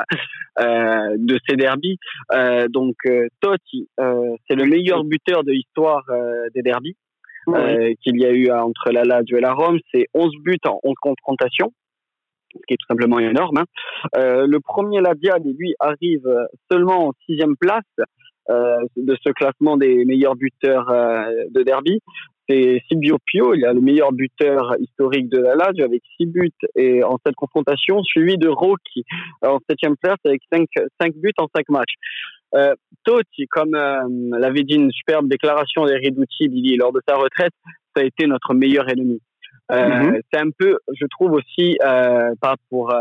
[0.60, 1.98] euh, de ces derbies.
[2.34, 2.96] Euh, donc
[3.40, 6.04] Totti, c'est le meilleur buteur de l'histoire
[6.54, 6.96] des derbies
[7.46, 9.80] qu'il y a eu entre la Lazio et la Rome.
[9.94, 11.74] C'est 11 buts en 11 confrontations
[12.54, 13.60] ce qui est tout simplement énorme.
[13.60, 13.66] Hein.
[14.14, 16.28] le premier Laziale, lui, arrive
[16.70, 17.86] seulement en sixième place
[18.50, 22.02] de ce classement des meilleurs buteurs de derby
[22.52, 26.52] c'est Silvio Pio, il a le meilleur buteur historique de la Lazio avec six buts
[26.76, 29.06] et en cette confrontation, suivi de Rocchi
[29.42, 30.68] en septième place avec cinq,
[31.00, 31.94] cinq buts en cinq matchs.
[32.54, 32.76] Euh,
[33.06, 37.54] Totti, comme euh, l'avait dit une superbe déclaration d'Eriducci lors de sa retraite,
[37.96, 39.22] ça a été notre meilleur ennemi.
[39.72, 40.22] Euh, mhm.
[40.32, 43.00] C'est un peu, je trouve aussi, euh, pas pour euh,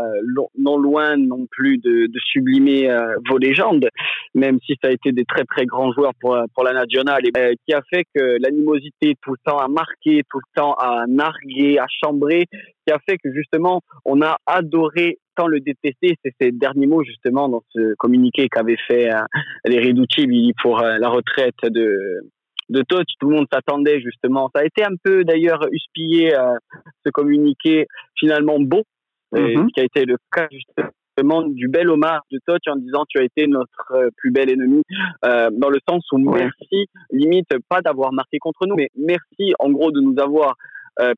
[0.57, 3.89] non loin non plus de, de sublimer euh, vos légendes,
[4.35, 7.55] même si ça a été des très très grands joueurs pour pour la nationale, et
[7.65, 11.77] qui a fait que l'animosité tout le temps a marqué, tout le temps a nargué,
[11.77, 12.45] a chambré,
[12.85, 16.17] qui a fait que justement on a adoré tant le détester.
[16.23, 19.09] C'est ces derniers mots justement dans ce communiqué qu'avait fait
[19.65, 22.21] les Riducci pour la retraite de
[22.71, 23.07] de touch.
[23.19, 24.49] Tout le monde s'attendait justement.
[24.55, 26.55] Ça a été un peu d'ailleurs huspillé euh,
[27.05, 27.85] ce communiqué
[28.17, 28.83] finalement beau,
[29.33, 29.67] mm-hmm.
[29.67, 33.19] ce qui a été le cas justement du bel hommage de Touch en disant tu
[33.19, 34.81] as été notre euh, plus bel ennemi
[35.25, 39.69] euh, dans le sens où merci limite pas d'avoir marqué contre nous mais merci en
[39.69, 40.55] gros de nous avoir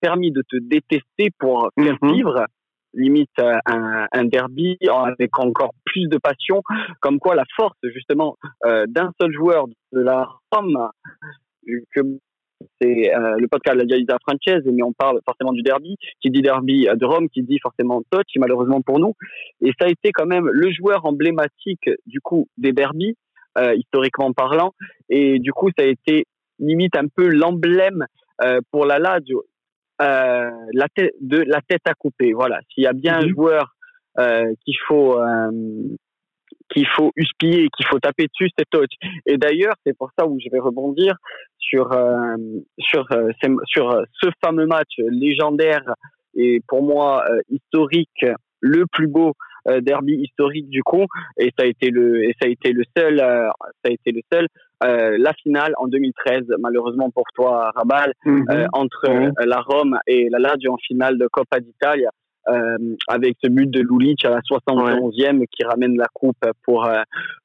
[0.02, 2.14] permis de te détester pour faire mm-hmm.
[2.14, 2.46] vivre
[2.94, 6.62] limite un, un, derby avec encore plus de passion,
[7.02, 10.90] comme quoi la force justement d'un seul joueur de la Rome
[11.94, 12.02] que
[12.80, 15.96] c'est euh, le podcast de la Dialisa Frances, mais on parle forcément du derby.
[16.22, 19.14] Qui dit derby de Rome, qui dit forcément Totti, malheureusement pour nous.
[19.62, 23.16] Et ça a été quand même le joueur emblématique du coup des derbies
[23.76, 24.74] historiquement parlant.
[25.10, 26.26] Et du coup, ça a été
[26.60, 28.06] limite un peu l'emblème
[28.72, 29.44] pour la Lazio
[30.02, 32.34] euh, la tête de la tête à couper.
[32.34, 33.30] Voilà, s'il y a bien un mhm.
[33.30, 33.76] joueur
[34.20, 35.52] euh, qu'il faut euh,
[36.74, 38.92] qu'il faut huspiller, qu'il faut taper dessus, c'est Touch.
[39.26, 41.16] Et d'ailleurs, c'est pour ça où je vais rebondir
[41.58, 41.90] sur
[42.80, 43.06] sur
[43.66, 45.96] sur ce fameux match légendaire
[46.36, 48.26] et pour moi historique,
[48.64, 49.34] le plus beau
[49.70, 51.06] euh, derby historique du coup
[51.38, 53.48] et ça a été le et ça a été le seul euh,
[53.82, 54.48] ça a été le seul
[54.84, 58.68] euh, la finale en 2013 malheureusement pour toi Rabal mhm.
[58.74, 62.10] entre la Rome et la Lazio en finale de Coppa d'Italia
[63.08, 66.90] avec ce but de Lulic à la 71e qui ramène la coupe pour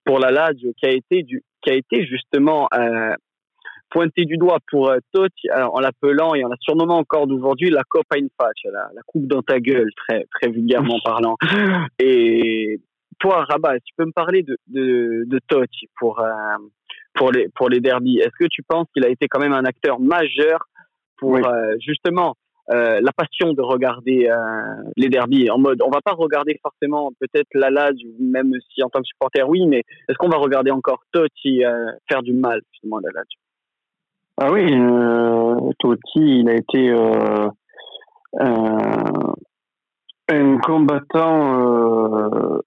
[0.05, 2.69] pour la Lazio qui a été du qui a été justement
[3.91, 7.83] pointé du doigt pour euh, Totti en l'appelant et en la surnommant encore d'aujourd'hui la
[7.89, 11.37] Coppa in Faccia, la, la, coupe dans ta gueule, très, très vulgairement parlant.
[11.99, 12.81] Et
[13.19, 16.33] toi, Rabat, tu peux me parler de, de, de Totti pour, euh,
[17.15, 18.19] pour, les, pour les derbies?
[18.19, 20.69] Est-ce que tu penses qu'il a été quand même un acteur majeur
[21.17, 22.37] pour euh, justement
[22.71, 24.31] euh, la passion de regarder
[24.97, 29.01] les derbies en mode on va pas regarder forcément peut-être la même si en tant
[29.01, 29.79] que supporter oui mais
[30.09, 31.63] est-ce qu'on va regarder encore Totti
[32.09, 33.23] faire du mal justement à la
[34.41, 37.49] ah oui, euh, Totti, il a été euh,
[40.29, 42.61] un, combattant euh,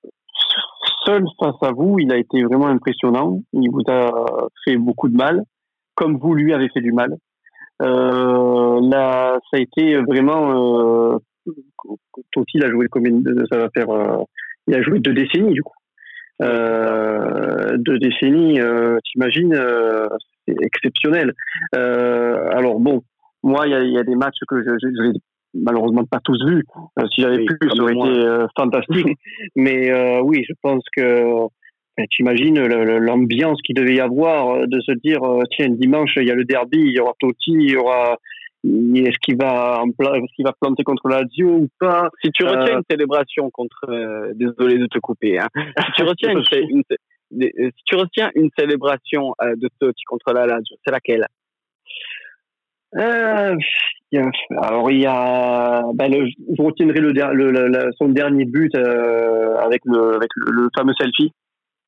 [1.06, 1.98] seul face à vous.
[2.00, 3.40] Il a été vraiment impressionnant.
[3.54, 4.12] Il vous a
[4.66, 5.44] fait beaucoup de mal,
[5.96, 7.16] comme vous lui avez fait du mal.
[7.82, 11.13] Euh, là, ça a été vraiment.
[11.13, 11.17] Euh,
[12.32, 13.89] Totti, il a joué combien de, ça va faire.
[13.89, 14.24] Euh,
[14.67, 15.74] il a joué deux décennies du coup.
[16.41, 20.08] Euh, deux décennies, euh, t'imagines, euh,
[20.48, 21.34] c'est exceptionnel.
[21.76, 23.04] Euh, alors bon,
[23.44, 25.20] moi, il y a, y a, des matchs que je, je, je
[25.54, 26.65] malheureusement pas tous vus.
[27.13, 29.17] Si j'avais pu, ça aurait été euh, fantastique.
[29.56, 29.91] Mais
[30.22, 31.48] oui, je pense que
[31.98, 36.32] ben, tu imagines l'ambiance qu'il devait y avoir de se dire tiens dimanche il y
[36.32, 38.18] a le derby, il y aura Totti, il y aura
[38.64, 42.10] est-ce qu'il va, est qu'il va planter contre la Lazio ou pas?
[42.24, 45.48] Si tu retiens euh, une célébration contre, euh, désolé de te couper, hein.
[45.56, 46.84] si tu retiens une,
[47.32, 51.26] si tu retiens une célébration euh, de Totti contre la Lazio, c'est laquelle?
[52.98, 53.56] Euh,
[54.62, 60.16] alors il y a, ben le, je retiendrai le, le, son dernier but avec le
[60.16, 61.32] avec le, fameux selfie.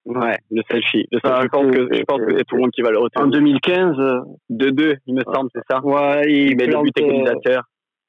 [0.05, 1.07] Ouais, le selfie.
[1.11, 3.25] je pense que, je pense que c'est tout le monde qui va le retenir.
[3.25, 3.95] En 2015.
[4.49, 5.83] 2-2, il me semble, c'est ça?
[5.83, 7.63] Ouais, il, met le but égalisateur.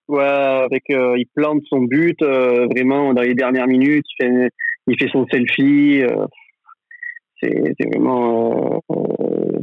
[0.08, 4.50] Ouais, avec, euh, il plante son but, euh, vraiment, dans les dernières minutes, il fait,
[4.88, 6.02] il fait son selfie.
[6.02, 6.26] Euh,
[7.40, 8.80] c'est vraiment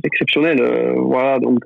[0.04, 0.62] exceptionnel.
[0.98, 1.64] voilà, donc,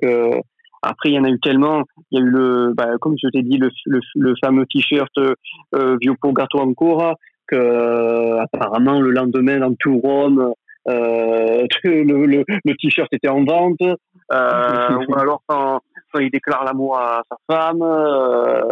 [0.82, 1.82] après, il y en a eu tellement.
[2.10, 5.10] Il y a eu le, bah, comme je t'ai dit, le, le, le fameux t-shirt
[5.18, 10.52] euh, Viopo Gato Ancora, que euh, apparemment le lendemain dans tout Rome
[10.88, 15.80] euh, le, le, le t-shirt était en vente euh, ou alors quand,
[16.12, 18.62] quand il déclare l'amour à sa femme euh,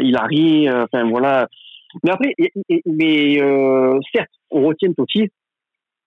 [0.00, 1.46] il arrive enfin voilà.
[2.04, 2.34] Mais après
[2.86, 3.38] mais
[4.14, 5.28] certes on retient Totti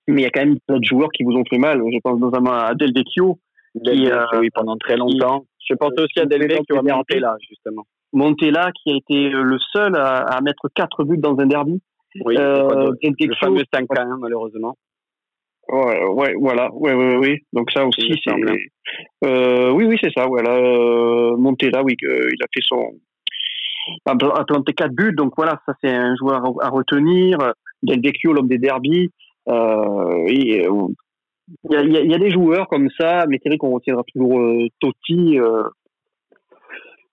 [0.08, 1.80] mais il y a quand même d'autres joueurs qui vous ont fait mal.
[1.80, 3.40] Je pense notamment à Del Vecchio
[3.86, 5.46] qui, oui, pendant très longtemps.
[5.66, 9.58] je pense aussi à Del Vecchio qui a là justement Montella qui a été le
[9.72, 11.82] seul à, à mettre quatre buts dans un derby.
[12.24, 13.88] Oui, euh, le fameux 5
[14.20, 14.76] malheureusement.
[15.70, 17.42] Ouais, ouais, voilà, ouais, ouais, ouais.
[17.54, 18.34] Donc ça aussi, c'est.
[19.26, 20.28] Euh, oui, oui, c'est ça.
[20.28, 22.82] Voilà, euh, Montella, oui, il a fait son,
[24.06, 25.16] a planté quatre buts.
[25.16, 27.38] Donc voilà, ça c'est un joueur à, retenir.
[27.82, 29.10] Del Vecchio, l'homme des derbies.
[29.50, 30.88] Euh, et, euh,
[31.70, 34.04] il y, a, il y, a, des joueurs comme ça, mais c'est vrai qu'on retiendra
[34.14, 35.38] toujours euh, Totti.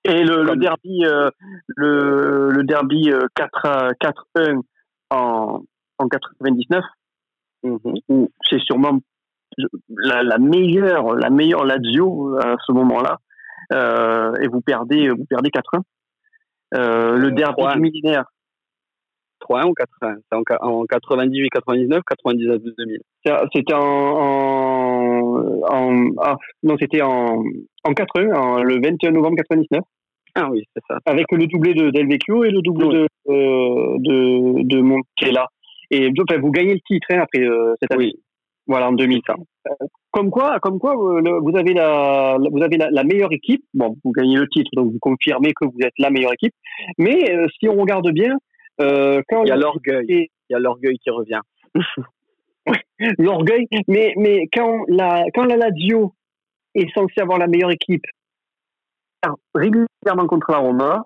[0.06, 1.30] Euh, et le, le derby, euh,
[1.66, 4.60] le, le derby 4-1
[5.10, 5.62] en,
[5.98, 6.84] en 99,
[7.62, 7.78] mhm.
[8.08, 8.98] où c'est sûrement
[9.88, 13.18] la, la, meilleure, la meilleure Lazio à ce moment-là,
[13.72, 15.82] euh, et vous perdez, vous perdez 4-1.
[16.74, 18.24] Euh, le euh, derby du millénaire.
[19.48, 23.00] 3-1 ou 4-1 C'est en, 98, 99, 99, 2000
[23.54, 27.42] C'était en, en, en ah, non, c'était en,
[27.84, 29.82] en 4-1, le 21 novembre 99.
[30.34, 30.98] Ah oui, c'est ça.
[31.06, 35.48] Avec le doublé de Del Vecchio et le doublé de, euh, de, de Montella.
[35.90, 38.12] Et enfin, vous gagnez le titre hein, après euh, cette année.
[38.14, 38.22] Oui.
[38.70, 39.20] Voilà, en 2000.
[39.28, 39.72] Euh,
[40.12, 43.64] comme quoi, comme quoi euh, vous avez, la, vous avez la, la, meilleure équipe.
[43.74, 46.54] Bon, vous gagnez le titre, donc vous confirmez que vous êtes la meilleure équipe.
[46.96, 48.36] Mais euh, si on regarde bien,
[48.78, 51.40] quand il y a l'orgueil, il y a l'orgueil qui revient.
[53.18, 53.66] l'orgueil.
[53.88, 56.14] Mais, mais quand la, quand la Lazio
[56.74, 58.04] est censée avoir la meilleure équipe
[59.54, 61.04] régulièrement contre la Roma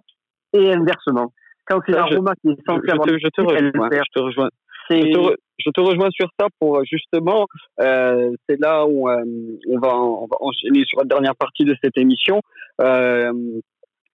[0.53, 1.33] et inversement.
[1.67, 3.09] Quand c'est la Roma qui est censée avoir...
[3.09, 3.89] je te rejoins.
[3.91, 4.49] Je te rejoins.
[4.91, 7.47] je te, rejoins sur ça pour justement,
[7.81, 9.25] euh, c'est là où euh,
[9.71, 12.41] on, va, on va enchaîner sur la dernière partie de cette émission.
[12.81, 13.33] Euh,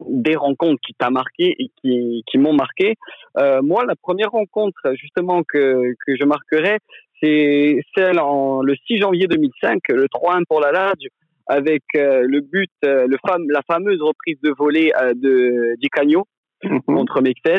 [0.08, 2.94] des rencontres qui t'a marqué et qui, qui m'ont marqué.
[3.38, 6.78] Euh, moi, la première rencontre justement que, que je marquerai,
[7.22, 11.10] c'est celle en le 6 janvier 2005, le 3-1 pour la Lazio,
[11.50, 15.88] avec euh, le but, euh, le fam la fameuse reprise de volée euh, de Di
[15.88, 16.24] Cagno
[16.62, 16.82] mhm.
[16.86, 17.58] contre Mexès,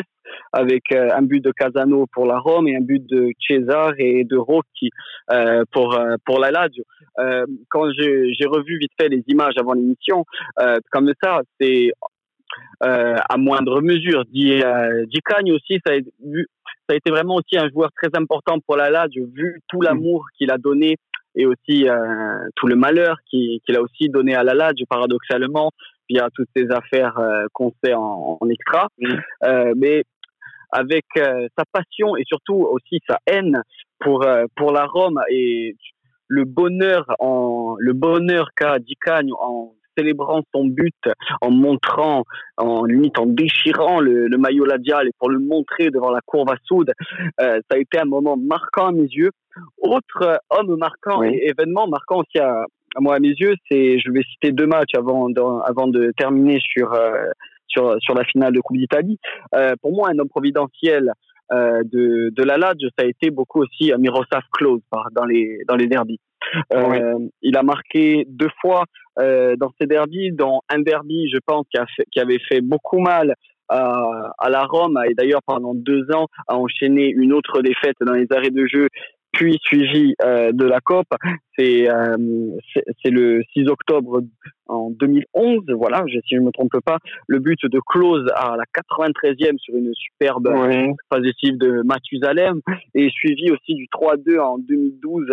[0.50, 4.36] avec un but de Casano pour la Rome et un but de Cesar et de
[4.36, 4.88] Rocchi
[5.72, 6.84] pour pour la Lazio.
[7.68, 10.24] quand j'ai revu vite fait les images avant l'émission,
[10.90, 11.90] comme ça, c'est
[12.80, 14.24] à moindre mesure.
[14.26, 14.62] Di,
[15.08, 16.46] Di Cagno aussi, ça a, vu,
[16.88, 19.84] ça a été vraiment aussi un joueur très important pour la Lazio, vu tout mhm.
[19.84, 20.96] l'amour qu'il a donné
[21.34, 25.70] et aussi euh, tout le malheur qu'il a aussi donné à la Lazio, paradoxalement,
[26.08, 28.88] via toutes ces affaires euh, qu'on sait en, en extra.
[29.44, 30.04] Euh, mais
[30.70, 33.62] avec euh, sa passion et surtout aussi sa haine
[33.98, 35.76] pour pour la Rome et
[36.26, 38.96] le bonheur en le bonheur qu'a Di
[39.38, 40.94] en célébrant son but,
[41.40, 42.24] en montrant,
[42.56, 46.50] en limite en déchirant le, le maillot ladial et pour le montrer devant la courbe
[46.50, 46.92] à soude,
[47.40, 49.30] euh, ça a été un moment marquant à mes yeux.
[49.78, 52.64] Autre homme marquant et événement marquant aussi à,
[52.98, 56.58] moi à mes yeux, c'est, je vais citer deux matchs avant, de, avant de terminer
[56.60, 57.26] sur, euh,
[57.68, 59.18] sur, sur la finale de Coupe d'Italie.
[59.54, 61.12] Euh, pour moi, un homme providentiel
[61.52, 64.80] euh, de, de la Lazio, ça a été beaucoup aussi Miroslav Klose
[65.12, 66.20] dans les, dans les derbys.
[66.72, 68.84] Euh, il a marqué deux fois
[69.18, 72.98] euh, dans ces derbys, dans un derby, je pense, qui, a qui avait fait beaucoup
[72.98, 73.34] mal
[73.68, 74.98] à, à la Rome.
[75.08, 78.88] Et d'ailleurs pendant deux ans a enchaîné une autre défaite dans les arrêts de jeu
[79.32, 81.06] puis suivi euh, de la COP.
[81.58, 82.16] C'est euh,
[83.02, 84.20] c'est le 6 octobre
[84.66, 88.64] en 2011, voilà, si je ne me trompe pas, le but de Close à la
[88.64, 91.20] 93e sur une superbe oui.
[91.20, 92.60] décisive de Mathusalem
[92.94, 95.26] et suivi aussi du 3-2 en 2012,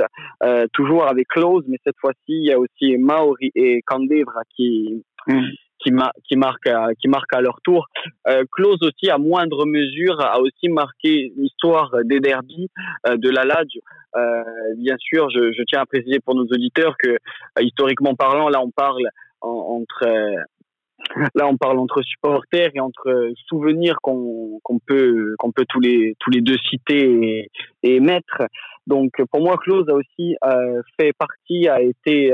[0.44, 5.04] euh, toujours avec Close, mais cette fois-ci il y a aussi Maori et Candevra qui
[5.28, 5.40] mm
[5.80, 6.12] qui, à,
[7.00, 7.88] qui marquent à leur tour.
[8.28, 12.70] Euh, Close aussi, à moindre mesure, a aussi marqué l'histoire des derbies
[13.08, 13.82] euh, de la Lazio.
[14.16, 14.44] Euh,
[14.78, 18.72] bien sûr, je, tiens à préciser pour nos auditeurs que, euh, historiquement parlant, là on
[18.72, 19.08] parle
[19.42, 20.06] en, entre
[21.36, 26.16] là on parle entre supporters et entre souvenirs qu'on qu'on peut qu'on peut tous les
[26.20, 27.52] tous les deux citer et,
[27.84, 28.44] et mettre.
[28.88, 32.34] Donc pour moi, Close a aussi euh, fait partie, a été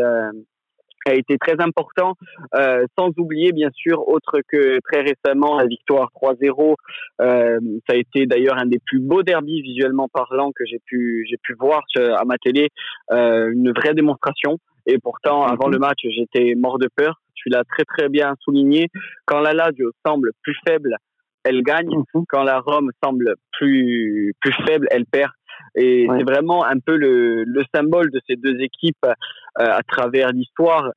[1.06, 2.16] a été très important,
[2.56, 6.76] euh, sans oublier bien sûr, autre que très récemment la victoire 3-0.
[7.22, 11.26] Euh, ça a été d'ailleurs un des plus beaux derbys visuellement parlant que j'ai pu
[11.30, 12.70] j'ai pu voir à ma télé,
[13.12, 14.58] euh, une vraie démonstration.
[14.88, 17.20] Et pourtant, avant le match, j'étais mort de peur.
[17.34, 18.88] Tu l'as très très bien souligné.
[19.26, 20.98] Quand la Lazio semble plus faible,
[21.44, 21.90] elle gagne.
[21.90, 22.26] Mhm.
[22.28, 25.32] Quand la Rome semble plus plus faible, elle perd.
[25.76, 29.14] Et c'est vraiment un peu le, le, symbole de ces deux équipes euh,
[29.58, 30.92] à travers l'histoire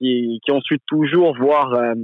[0.00, 1.94] qui, qui ont su toujours voir euh,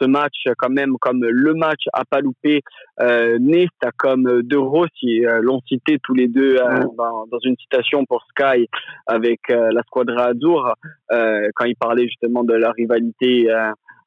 [0.00, 2.62] ce match quand même comme le match à pas louper.
[3.00, 6.56] Euh, Nesta comme De Rossi euh, l'ont cité tous les deux
[6.96, 8.68] dans, dans, une citation pour Sky
[9.06, 10.74] avec la Squadra Azzurra
[11.08, 13.48] quand ils parlaient justement de la rivalité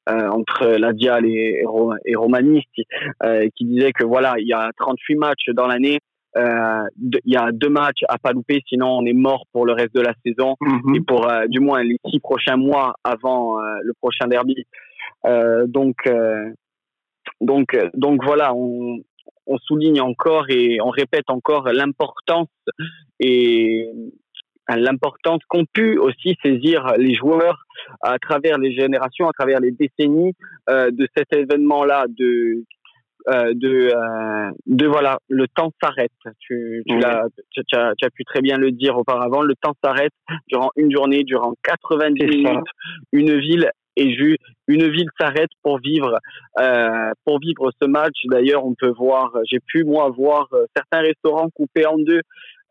[0.08, 1.64] entre la Dial et,
[2.06, 2.86] et Romanisti,
[3.56, 7.52] qui disait que voilà, il y a 38 matchs dans l'année, euh, il y a
[7.52, 10.56] deux matchs à pas louper, sinon on est mort pour le reste de la saison
[10.62, 10.96] mhm.
[10.96, 14.66] et pour euh, du moins les six prochains mois avant euh, le prochain derby.
[15.68, 15.98] donc,
[17.42, 19.00] donc, donc voilà, on,
[19.48, 22.50] on souligne encore et on répète encore l'importance
[23.20, 23.90] et
[24.70, 27.64] l'importance qu'ont pu aussi saisir les joueurs
[28.02, 30.34] à travers les générations, à travers les décennies
[30.70, 32.64] de cet événement-là, de
[33.30, 36.12] euh, de, euh, de voilà, le temps s'arrête.
[36.40, 39.42] Tu, tu, as, tu, as, tu, as, pu très bien le dire auparavant.
[39.42, 40.14] Le temps s'arrête
[40.48, 42.68] durant une journée, durant 90 minutes.
[43.12, 44.16] Une ville et
[44.68, 46.20] une ville s'arrête pour vivre
[46.60, 48.16] euh, pour vivre ce match.
[48.26, 52.22] D'ailleurs, on peut voir, j'ai pu moi voir certains restaurants coupés en deux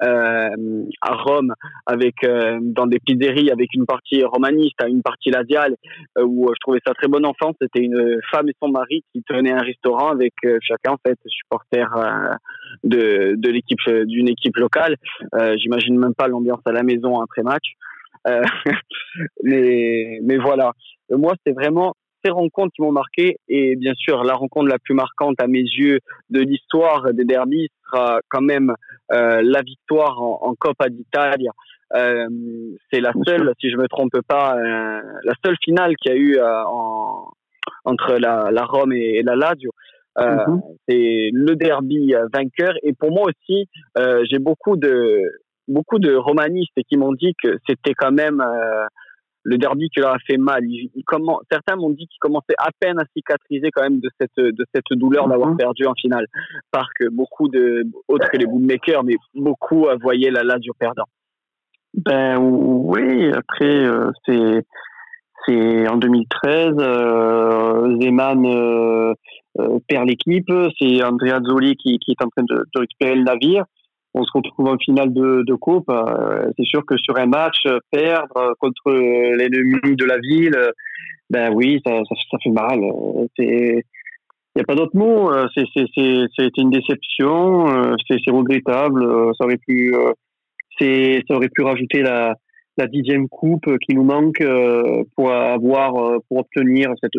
[0.02, 1.54] euh, à Rome
[1.86, 5.76] avec euh, dans des pizzerias avec une partie romaniste, une partie ladiale
[6.18, 7.52] euh, où je trouvais ça très bon enfant.
[7.60, 11.86] C'était une femme et son mari qui tenaient un restaurant avec chacun en fait supporter
[12.84, 14.96] de de l'équipe d'une équipe locale.
[15.56, 17.72] J'imagine même pas l'ambiance à la maison après match.
[19.42, 20.72] mais mais voilà.
[21.10, 21.94] Moi, c'est vraiment
[22.26, 25.62] ces rencontres qui m'ont marqué et bien sûr la rencontre la plus marquante à mes
[25.62, 26.00] yeux
[26.30, 28.74] de l'histoire des derbies sera quand même
[29.12, 31.52] euh, la victoire en, en Coppa d'Italia.
[31.94, 32.26] Euh,
[32.90, 36.18] c'est la seule, si je me trompe pas, euh, la seule finale qu'il y a
[36.18, 37.30] eu en,
[37.84, 39.70] entre la, la Rome et, la Lazio.
[40.18, 40.62] Mhm.
[40.88, 42.74] C'est le derby vainqueur.
[42.82, 43.68] Et pour moi aussi,
[44.30, 45.22] j'ai beaucoup de
[45.68, 48.42] beaucoup de romanistes qui m'ont dit que c'était quand même
[49.46, 50.64] le derby qui leur a fait mal.
[50.64, 54.36] Il, comment, certains m'ont dit qu'il commençait à peine à cicatriser quand même de cette,
[54.36, 55.56] de cette douleur d'avoir mhm.
[55.56, 56.26] perdu en finale.
[56.72, 61.06] Parce que beaucoup de, autres que les bookmakers, mais beaucoup voyaient la Lazio perdant.
[61.94, 64.66] Ben oui, après, euh, c'est,
[65.46, 69.14] c'est en 2013, euh, Zeman euh,
[69.60, 73.22] euh, perd l'équipe, c'est Andrea Zoli qui, qui est en train de, de récupérer le
[73.22, 73.64] navire
[74.16, 75.90] on se retrouve en finale de, coupe.
[75.90, 80.58] Euh, c'est sûr que sur un match, perdre contre l'ennemi de la ville,
[81.28, 81.92] ben oui, ça,
[82.42, 82.80] fait mal.
[83.38, 83.82] Il
[84.56, 85.30] n'y a pas d'autre mot.
[85.54, 87.68] C'est une déception.
[87.68, 89.04] Euh, c'est regrettable.
[89.38, 89.94] Ça aurait pu,
[90.80, 92.34] ça aurait pu rajouter la,
[92.88, 95.92] dixième coupe qui nous manque euh, pour avoir,
[96.28, 97.18] pour obtenir cette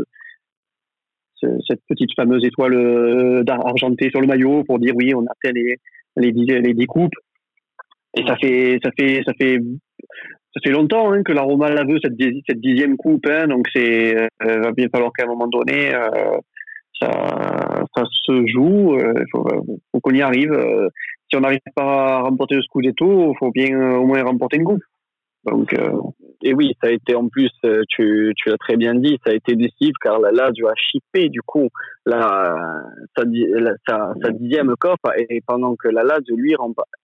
[1.68, 5.78] cette petite fameuse étoile argentée sur le maillot pour dire oui, on a atteint les,
[6.18, 7.16] les les dix coupes.
[8.18, 9.60] Et ça fait, ça fait, ça fait,
[10.54, 12.16] ça fait longtemps hein, que la Roma la veut cette,
[12.48, 13.28] cette dixième coupe.
[13.30, 16.38] Hein, donc c'est, euh, va bien falloir qu'à un moment donné, euh,
[17.00, 18.98] ça, ça se joue.
[18.98, 19.48] Il euh, faut,
[19.92, 20.58] faut qu'on y arrive.
[21.30, 24.64] si on n'arrive pas à remporter le Scudetto, il faut bien au moins remporter une
[24.64, 24.84] coupe.
[25.46, 25.76] Donc,
[26.44, 29.32] et oui, ça a été en plus, euh, tu, tu l'as très bien dit, ça
[29.32, 31.70] a été décisif car la Lazio a chippé du coup
[32.06, 32.56] la,
[33.18, 33.26] sa,
[34.32, 36.56] dixième COP et pendant que la Lazio, lui,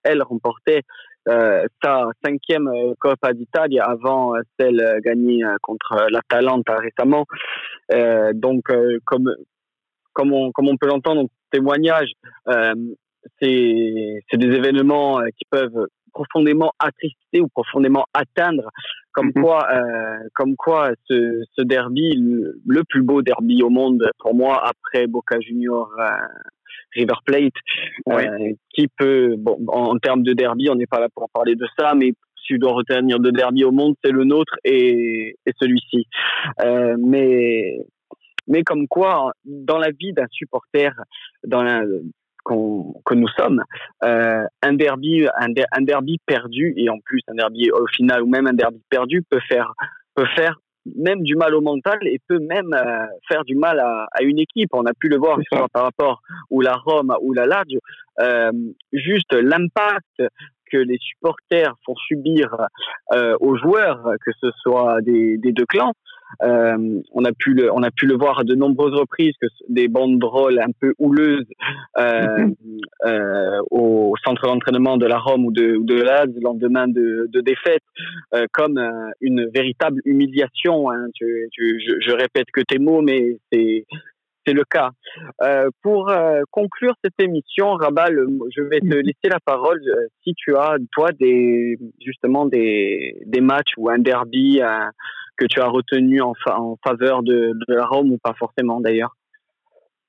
[0.03, 0.81] elle remportait
[1.29, 2.69] euh, sa cinquième
[2.99, 7.25] Coppa d'Italie avant celle gagnée contre l'Atalanta récemment.
[7.91, 8.65] Euh, donc,
[9.05, 9.31] comme,
[10.13, 12.11] comme on peut l'entendre, témoignage,
[13.41, 13.47] c'est
[14.33, 18.69] des événements qui peuvent profondément attristé ou profondément atteindre,
[19.11, 19.43] comme mhm.
[19.43, 22.13] quoi, euh, comme quoi ce, ce derby,
[22.65, 25.89] le, plus beau derby au monde pour moi après Boca Junior.
[25.99, 26.05] Euh,
[26.95, 27.53] River Plate,
[28.09, 31.65] euh, qui peut, bon, en, termes de derby, on n'est pas là pour parler de
[31.75, 35.51] ça, mais si tu dois retenir de derby au monde, c'est le nôtre et, et
[35.59, 36.05] celui-ci.
[36.99, 37.79] Mais
[38.47, 40.91] mais comme quoi, dans la vie d'un supporter,
[41.45, 41.83] dans la,
[42.45, 43.63] que nous sommes,
[44.03, 48.47] euh, un derby, un, derby perdu et en plus un derby au final ou même
[48.47, 49.73] un derby perdu peut faire
[50.15, 50.59] peut faire
[50.95, 54.39] même du mal au mental et peut même euh, faire du mal à, à, une
[54.39, 54.69] équipe.
[54.73, 55.39] On a pu le voir
[55.71, 57.79] par rapport ou la Rome ou la Lazio.
[58.19, 58.51] Euh,
[58.91, 60.23] juste l'impact
[60.71, 62.67] que les supporters font subir
[63.13, 65.93] euh, aux joueurs, que ce soit des, des deux clans,
[66.41, 69.47] euh, on a pu le, on a pu le voir à de nombreuses reprises que
[69.69, 71.45] des banderoles un peu houleuses
[71.97, 72.47] euh,
[73.05, 77.27] euh, au centre d'entraînement de la Rome ou de, ou de l'Az le lendemain de,
[77.31, 77.83] de défaite,
[78.51, 78.79] comme
[79.21, 80.89] une véritable humiliation.
[80.89, 81.07] Hein.
[81.13, 83.85] Tu, tu, je, je, répète que tes mots, mais c'est
[84.45, 84.91] c'est le cas.
[85.41, 88.25] Euh, pour euh, conclure cette émission, Rabal,
[88.55, 89.01] je vais te mhm.
[89.01, 89.81] laisser la parole.
[90.23, 94.91] si tu as, toi, des justement des, des matchs ou un derby, un,
[95.37, 96.33] que tu as retenu en,
[96.85, 99.15] faveur de, la Rome ou pas forcément d'ailleurs?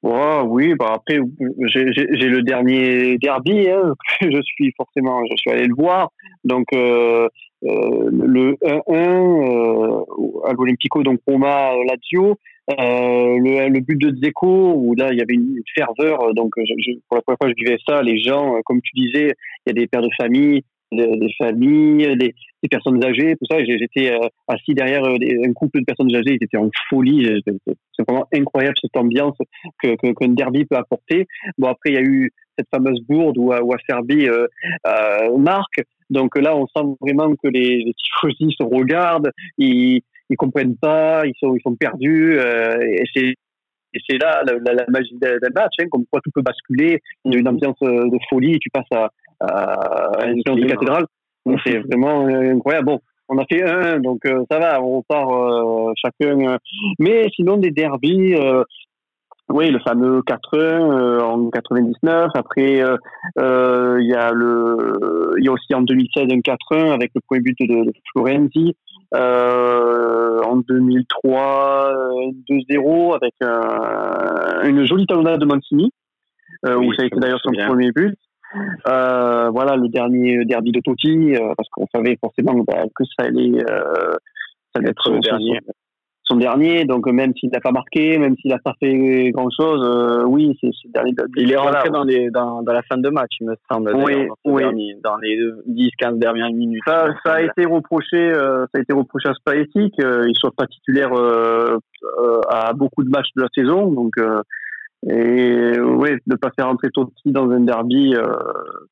[0.02, 1.18] Oui, bah après
[1.66, 6.10] j'ai le dernier derby, hein, je suis forcément, je suis allé le voir.
[6.44, 7.26] Donc euh,
[7.64, 10.04] euh, le 1-1 euh,
[10.46, 12.38] à l'Olympico, donc Roma Lazio,
[12.70, 16.34] euh, le, but de Dzeko où là il y avait une, ferveur.
[16.34, 16.52] Donc
[17.08, 19.32] pour la première fois je vivais ça, les gens, comme tu disais,
[19.64, 20.62] il y a des pères de famille,
[20.92, 23.58] des, familles, des, des, personnes âgées, tout ça.
[23.64, 25.16] J'étais euh, assis derrière euh,
[25.46, 27.42] un couple de personnes âgées, ils étaient en folie.
[27.46, 29.36] C'est vraiment incroyable cette ambiance
[29.82, 31.26] que qu'un derby peut apporter.
[31.58, 34.46] Bon après il y a eu cette fameuse bourde où, où Acerbi euh,
[34.86, 35.82] euh, marque.
[36.10, 41.26] Donc là on sent vraiment que les, les tifosi se regardent, ils ils comprennent pas,
[41.26, 43.34] ils sont ils sont perdus et c'est
[43.96, 47.00] et c'est là la, la, magie d'un match, hein, comme quoi tout peut basculer.
[47.24, 49.10] Il y a une ambiance de folie, tu passes à,
[49.46, 51.06] à une séance de cathédrale.
[51.64, 52.86] c'est vraiment incroyable.
[52.86, 56.38] Bon, on a fait un, donc euh, ça va, on repart euh, chacun.
[56.40, 56.58] Euh.
[56.98, 58.34] mais sinon, des derbies,
[59.50, 62.30] oui, le fameux 4-1 en 99.
[62.34, 67.20] Après, il y a le, il y a aussi en 2016 un 4-1 avec le
[67.26, 68.74] premier but de, de Florenzi.
[69.12, 71.92] en 2003,
[72.48, 73.34] 2-0 avec
[74.68, 75.92] une jolie talonnade de Mancini,
[76.64, 78.16] où ça a été d'ailleurs son premier but.
[78.86, 83.26] Euh, voilà le dernier derby de Totti, euh, parce qu'on savait forcément bah, que ça
[83.26, 84.12] allait, euh,
[84.72, 85.58] ça allait être son, dernier.
[86.24, 86.84] Son, dernier.
[86.84, 90.68] Donc même s'il n'a pas marqué, même s'il n'a pas fait grand chose, oui, c'est
[90.84, 91.12] le dernier.
[91.36, 93.94] Il est rentré dans, les, dans, dans, la fin de match, il me semble.
[93.94, 94.94] Oui, dans, oui.
[95.02, 95.36] dans les
[95.68, 96.82] 10-15 dernières minutes.
[96.86, 101.12] Ça, ça a été reproché, ça a été reproché à Spalletti qu'il soit pas titulaire
[102.48, 104.12] à beaucoup de matchs de la saison, donc.
[105.10, 108.14] Et oui, de pas faire entrer Totti dans un derby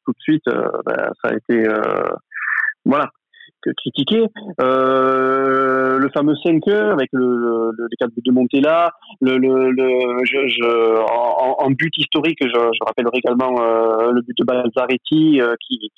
[0.04, 1.66] tout de suite, ben, ça a été
[2.84, 3.10] voilà
[3.76, 4.26] critiqué.
[4.60, 10.24] Euh, le fameux 5 avec le, le, le 4 buts de Montella, le, le, le
[10.24, 15.40] je, je, en, en, but historique, je, je rappellerai également euh, le but de Balzaretti
[15.40, 15.92] euh, qui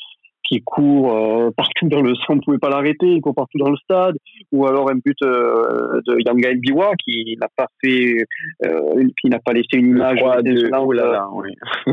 [0.49, 3.71] qui court euh, partout dans le centre, on pouvait pas l'arrêter, il court partout dans
[3.71, 4.17] le stade,
[4.53, 8.25] ou alors un but euh, de Yanga Biwa qui n'a pas fait,
[8.65, 11.51] euh, qui n'a pas laissé une image de, oh là là, oui.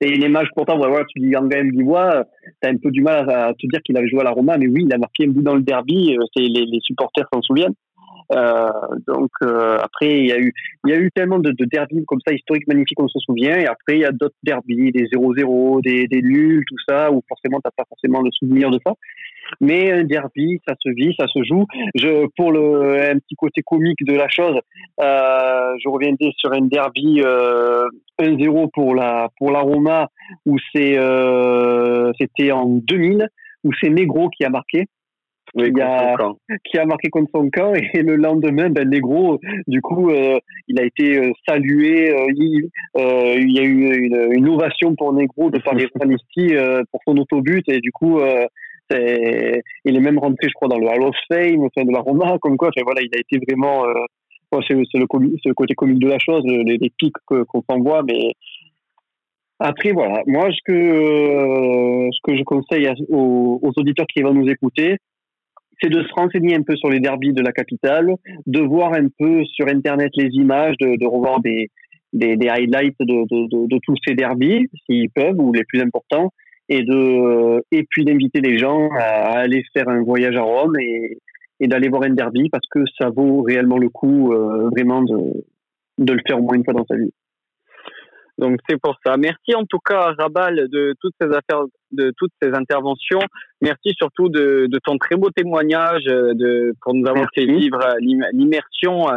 [0.00, 2.24] laissé une image pourtant, voilà, tu dis Yanga Biwa,
[2.60, 4.66] t'as un peu du mal à, te dire qu'il avait joué à la Roma, mais
[4.66, 7.74] oui, il a marqué un but dans le derby, c'est les, les supporters s'en souviennent.
[8.32, 8.70] Euh,
[9.06, 10.52] donc euh, après, il y a eu,
[10.86, 13.56] il y a eu tellement de, de derbys comme ça historiques magnifiques, on s'en souvient.
[13.56, 17.22] Et après, il y a d'autres derbys, des 0-0, des, des nuls, tout ça, où
[17.28, 18.92] forcément t'as pas forcément le souvenir de ça.
[19.60, 21.66] Mais un derby, ça se vit, ça se joue.
[21.94, 24.58] Je, pour le un petit côté comique de la chose,
[25.00, 27.86] euh, je reviendrai sur un derby euh,
[28.18, 30.08] 1-0 pour la pour la Roma
[30.44, 33.28] où c'est euh, c'était en 2000
[33.64, 34.86] où c'est Negro qui a marqué
[35.54, 36.16] qui, a,
[36.64, 40.38] qui, a, marqué contre son camp et le lendemain, ben, Negro, du coup, euh,
[40.68, 42.10] il a été euh, salué.
[42.10, 46.54] Euh, il, il, y a eu une, une, ovation pour Negro de par les Amnesty
[46.90, 48.20] pour son autobut et du coup,
[48.90, 51.92] c'est, il est même rentré, je crois, dans le Hall of Fame, au sein de
[51.92, 52.70] la Roma, comme quoi.
[52.84, 53.84] Voilà, il a été vraiment.
[54.66, 58.32] c'est, le, le, côté comique de la chose, les, les pics qu'on s'envoie, mais
[59.58, 64.48] après, voilà, moi, ce que, ce que je conseille aux, aux, auditeurs qui vont nous
[64.48, 64.98] écouter,
[65.80, 68.14] c'est de se renseigner un peu sur les derbies de la capitale,
[68.46, 71.70] de voir un peu sur Internet les images, de, revoir des,
[72.12, 76.32] des, highlights de, de, de, tous ces derbies, s'ils peuvent, ou les plus importants,
[76.68, 81.18] et, de, et puis d'inviter les gens à aller faire un voyage à Rome et,
[81.60, 85.44] et d'aller voir un derby parce que ça vaut réellement le coup euh, vraiment de,
[85.98, 87.12] de le faire au moins une fois dans sa vie.
[88.38, 89.16] Donc c'est pour ça.
[89.16, 93.20] Merci en tout cas Rabal de toutes ces affaires, de toutes ces interventions.
[93.62, 97.80] Merci surtout de, de ton très beau témoignage, de pour nous avoir fait vivre
[98.32, 99.16] l'immersion euh,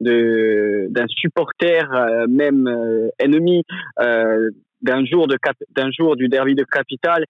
[0.00, 3.64] de d'un supporter euh, même euh, ennemi
[3.98, 5.38] d'un jour de
[5.70, 7.24] d'un jour du derby de capitale.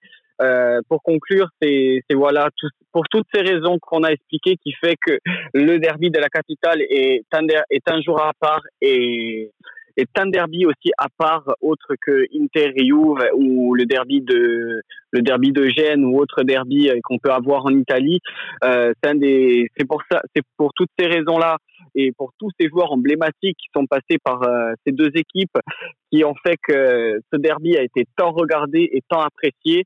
[0.89, 5.19] pour conclure, c'est voilà tout, pour toutes ces raisons qu'on a expliquées qui fait que
[5.53, 9.51] le derby de la capitale est un est un jour à part et
[9.97, 14.81] et un derby aussi à part autre que Inter Juve ou le derby de
[15.11, 18.19] le derby de Gênes ou autre derby euh, qu'on peut avoir en Italie.
[18.63, 21.57] Euh, c'est un des c'est pour ça c'est pour toutes ces raisons là
[21.95, 25.57] et pour tous ces joueurs emblématiques qui sont passés par euh, ces deux équipes
[26.11, 29.85] qui ont fait que ce derby a été tant regardé et tant apprécié.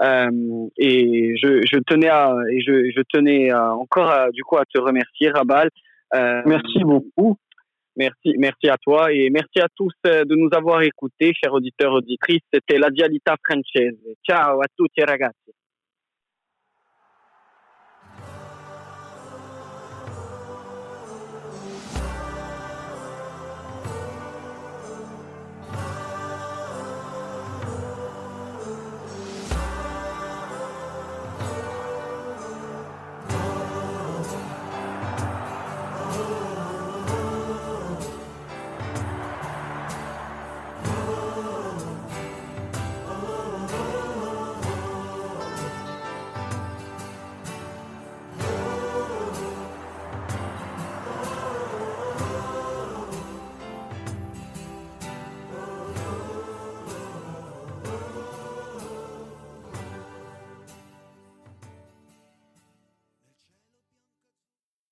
[0.00, 4.80] Et je, je, tenais à et je, je tenais encore à, du coup à te
[4.80, 5.70] remercier Rabal.
[6.12, 7.38] Merci beaucoup
[7.96, 11.92] Merci, merci à toi et merci à tous euh, de nous avoir écoutés, chers auditeurs,
[11.92, 12.42] auditrices.
[12.52, 14.16] C'était la Dialita Francese.
[14.24, 15.63] Ciao a tutti ragazzi.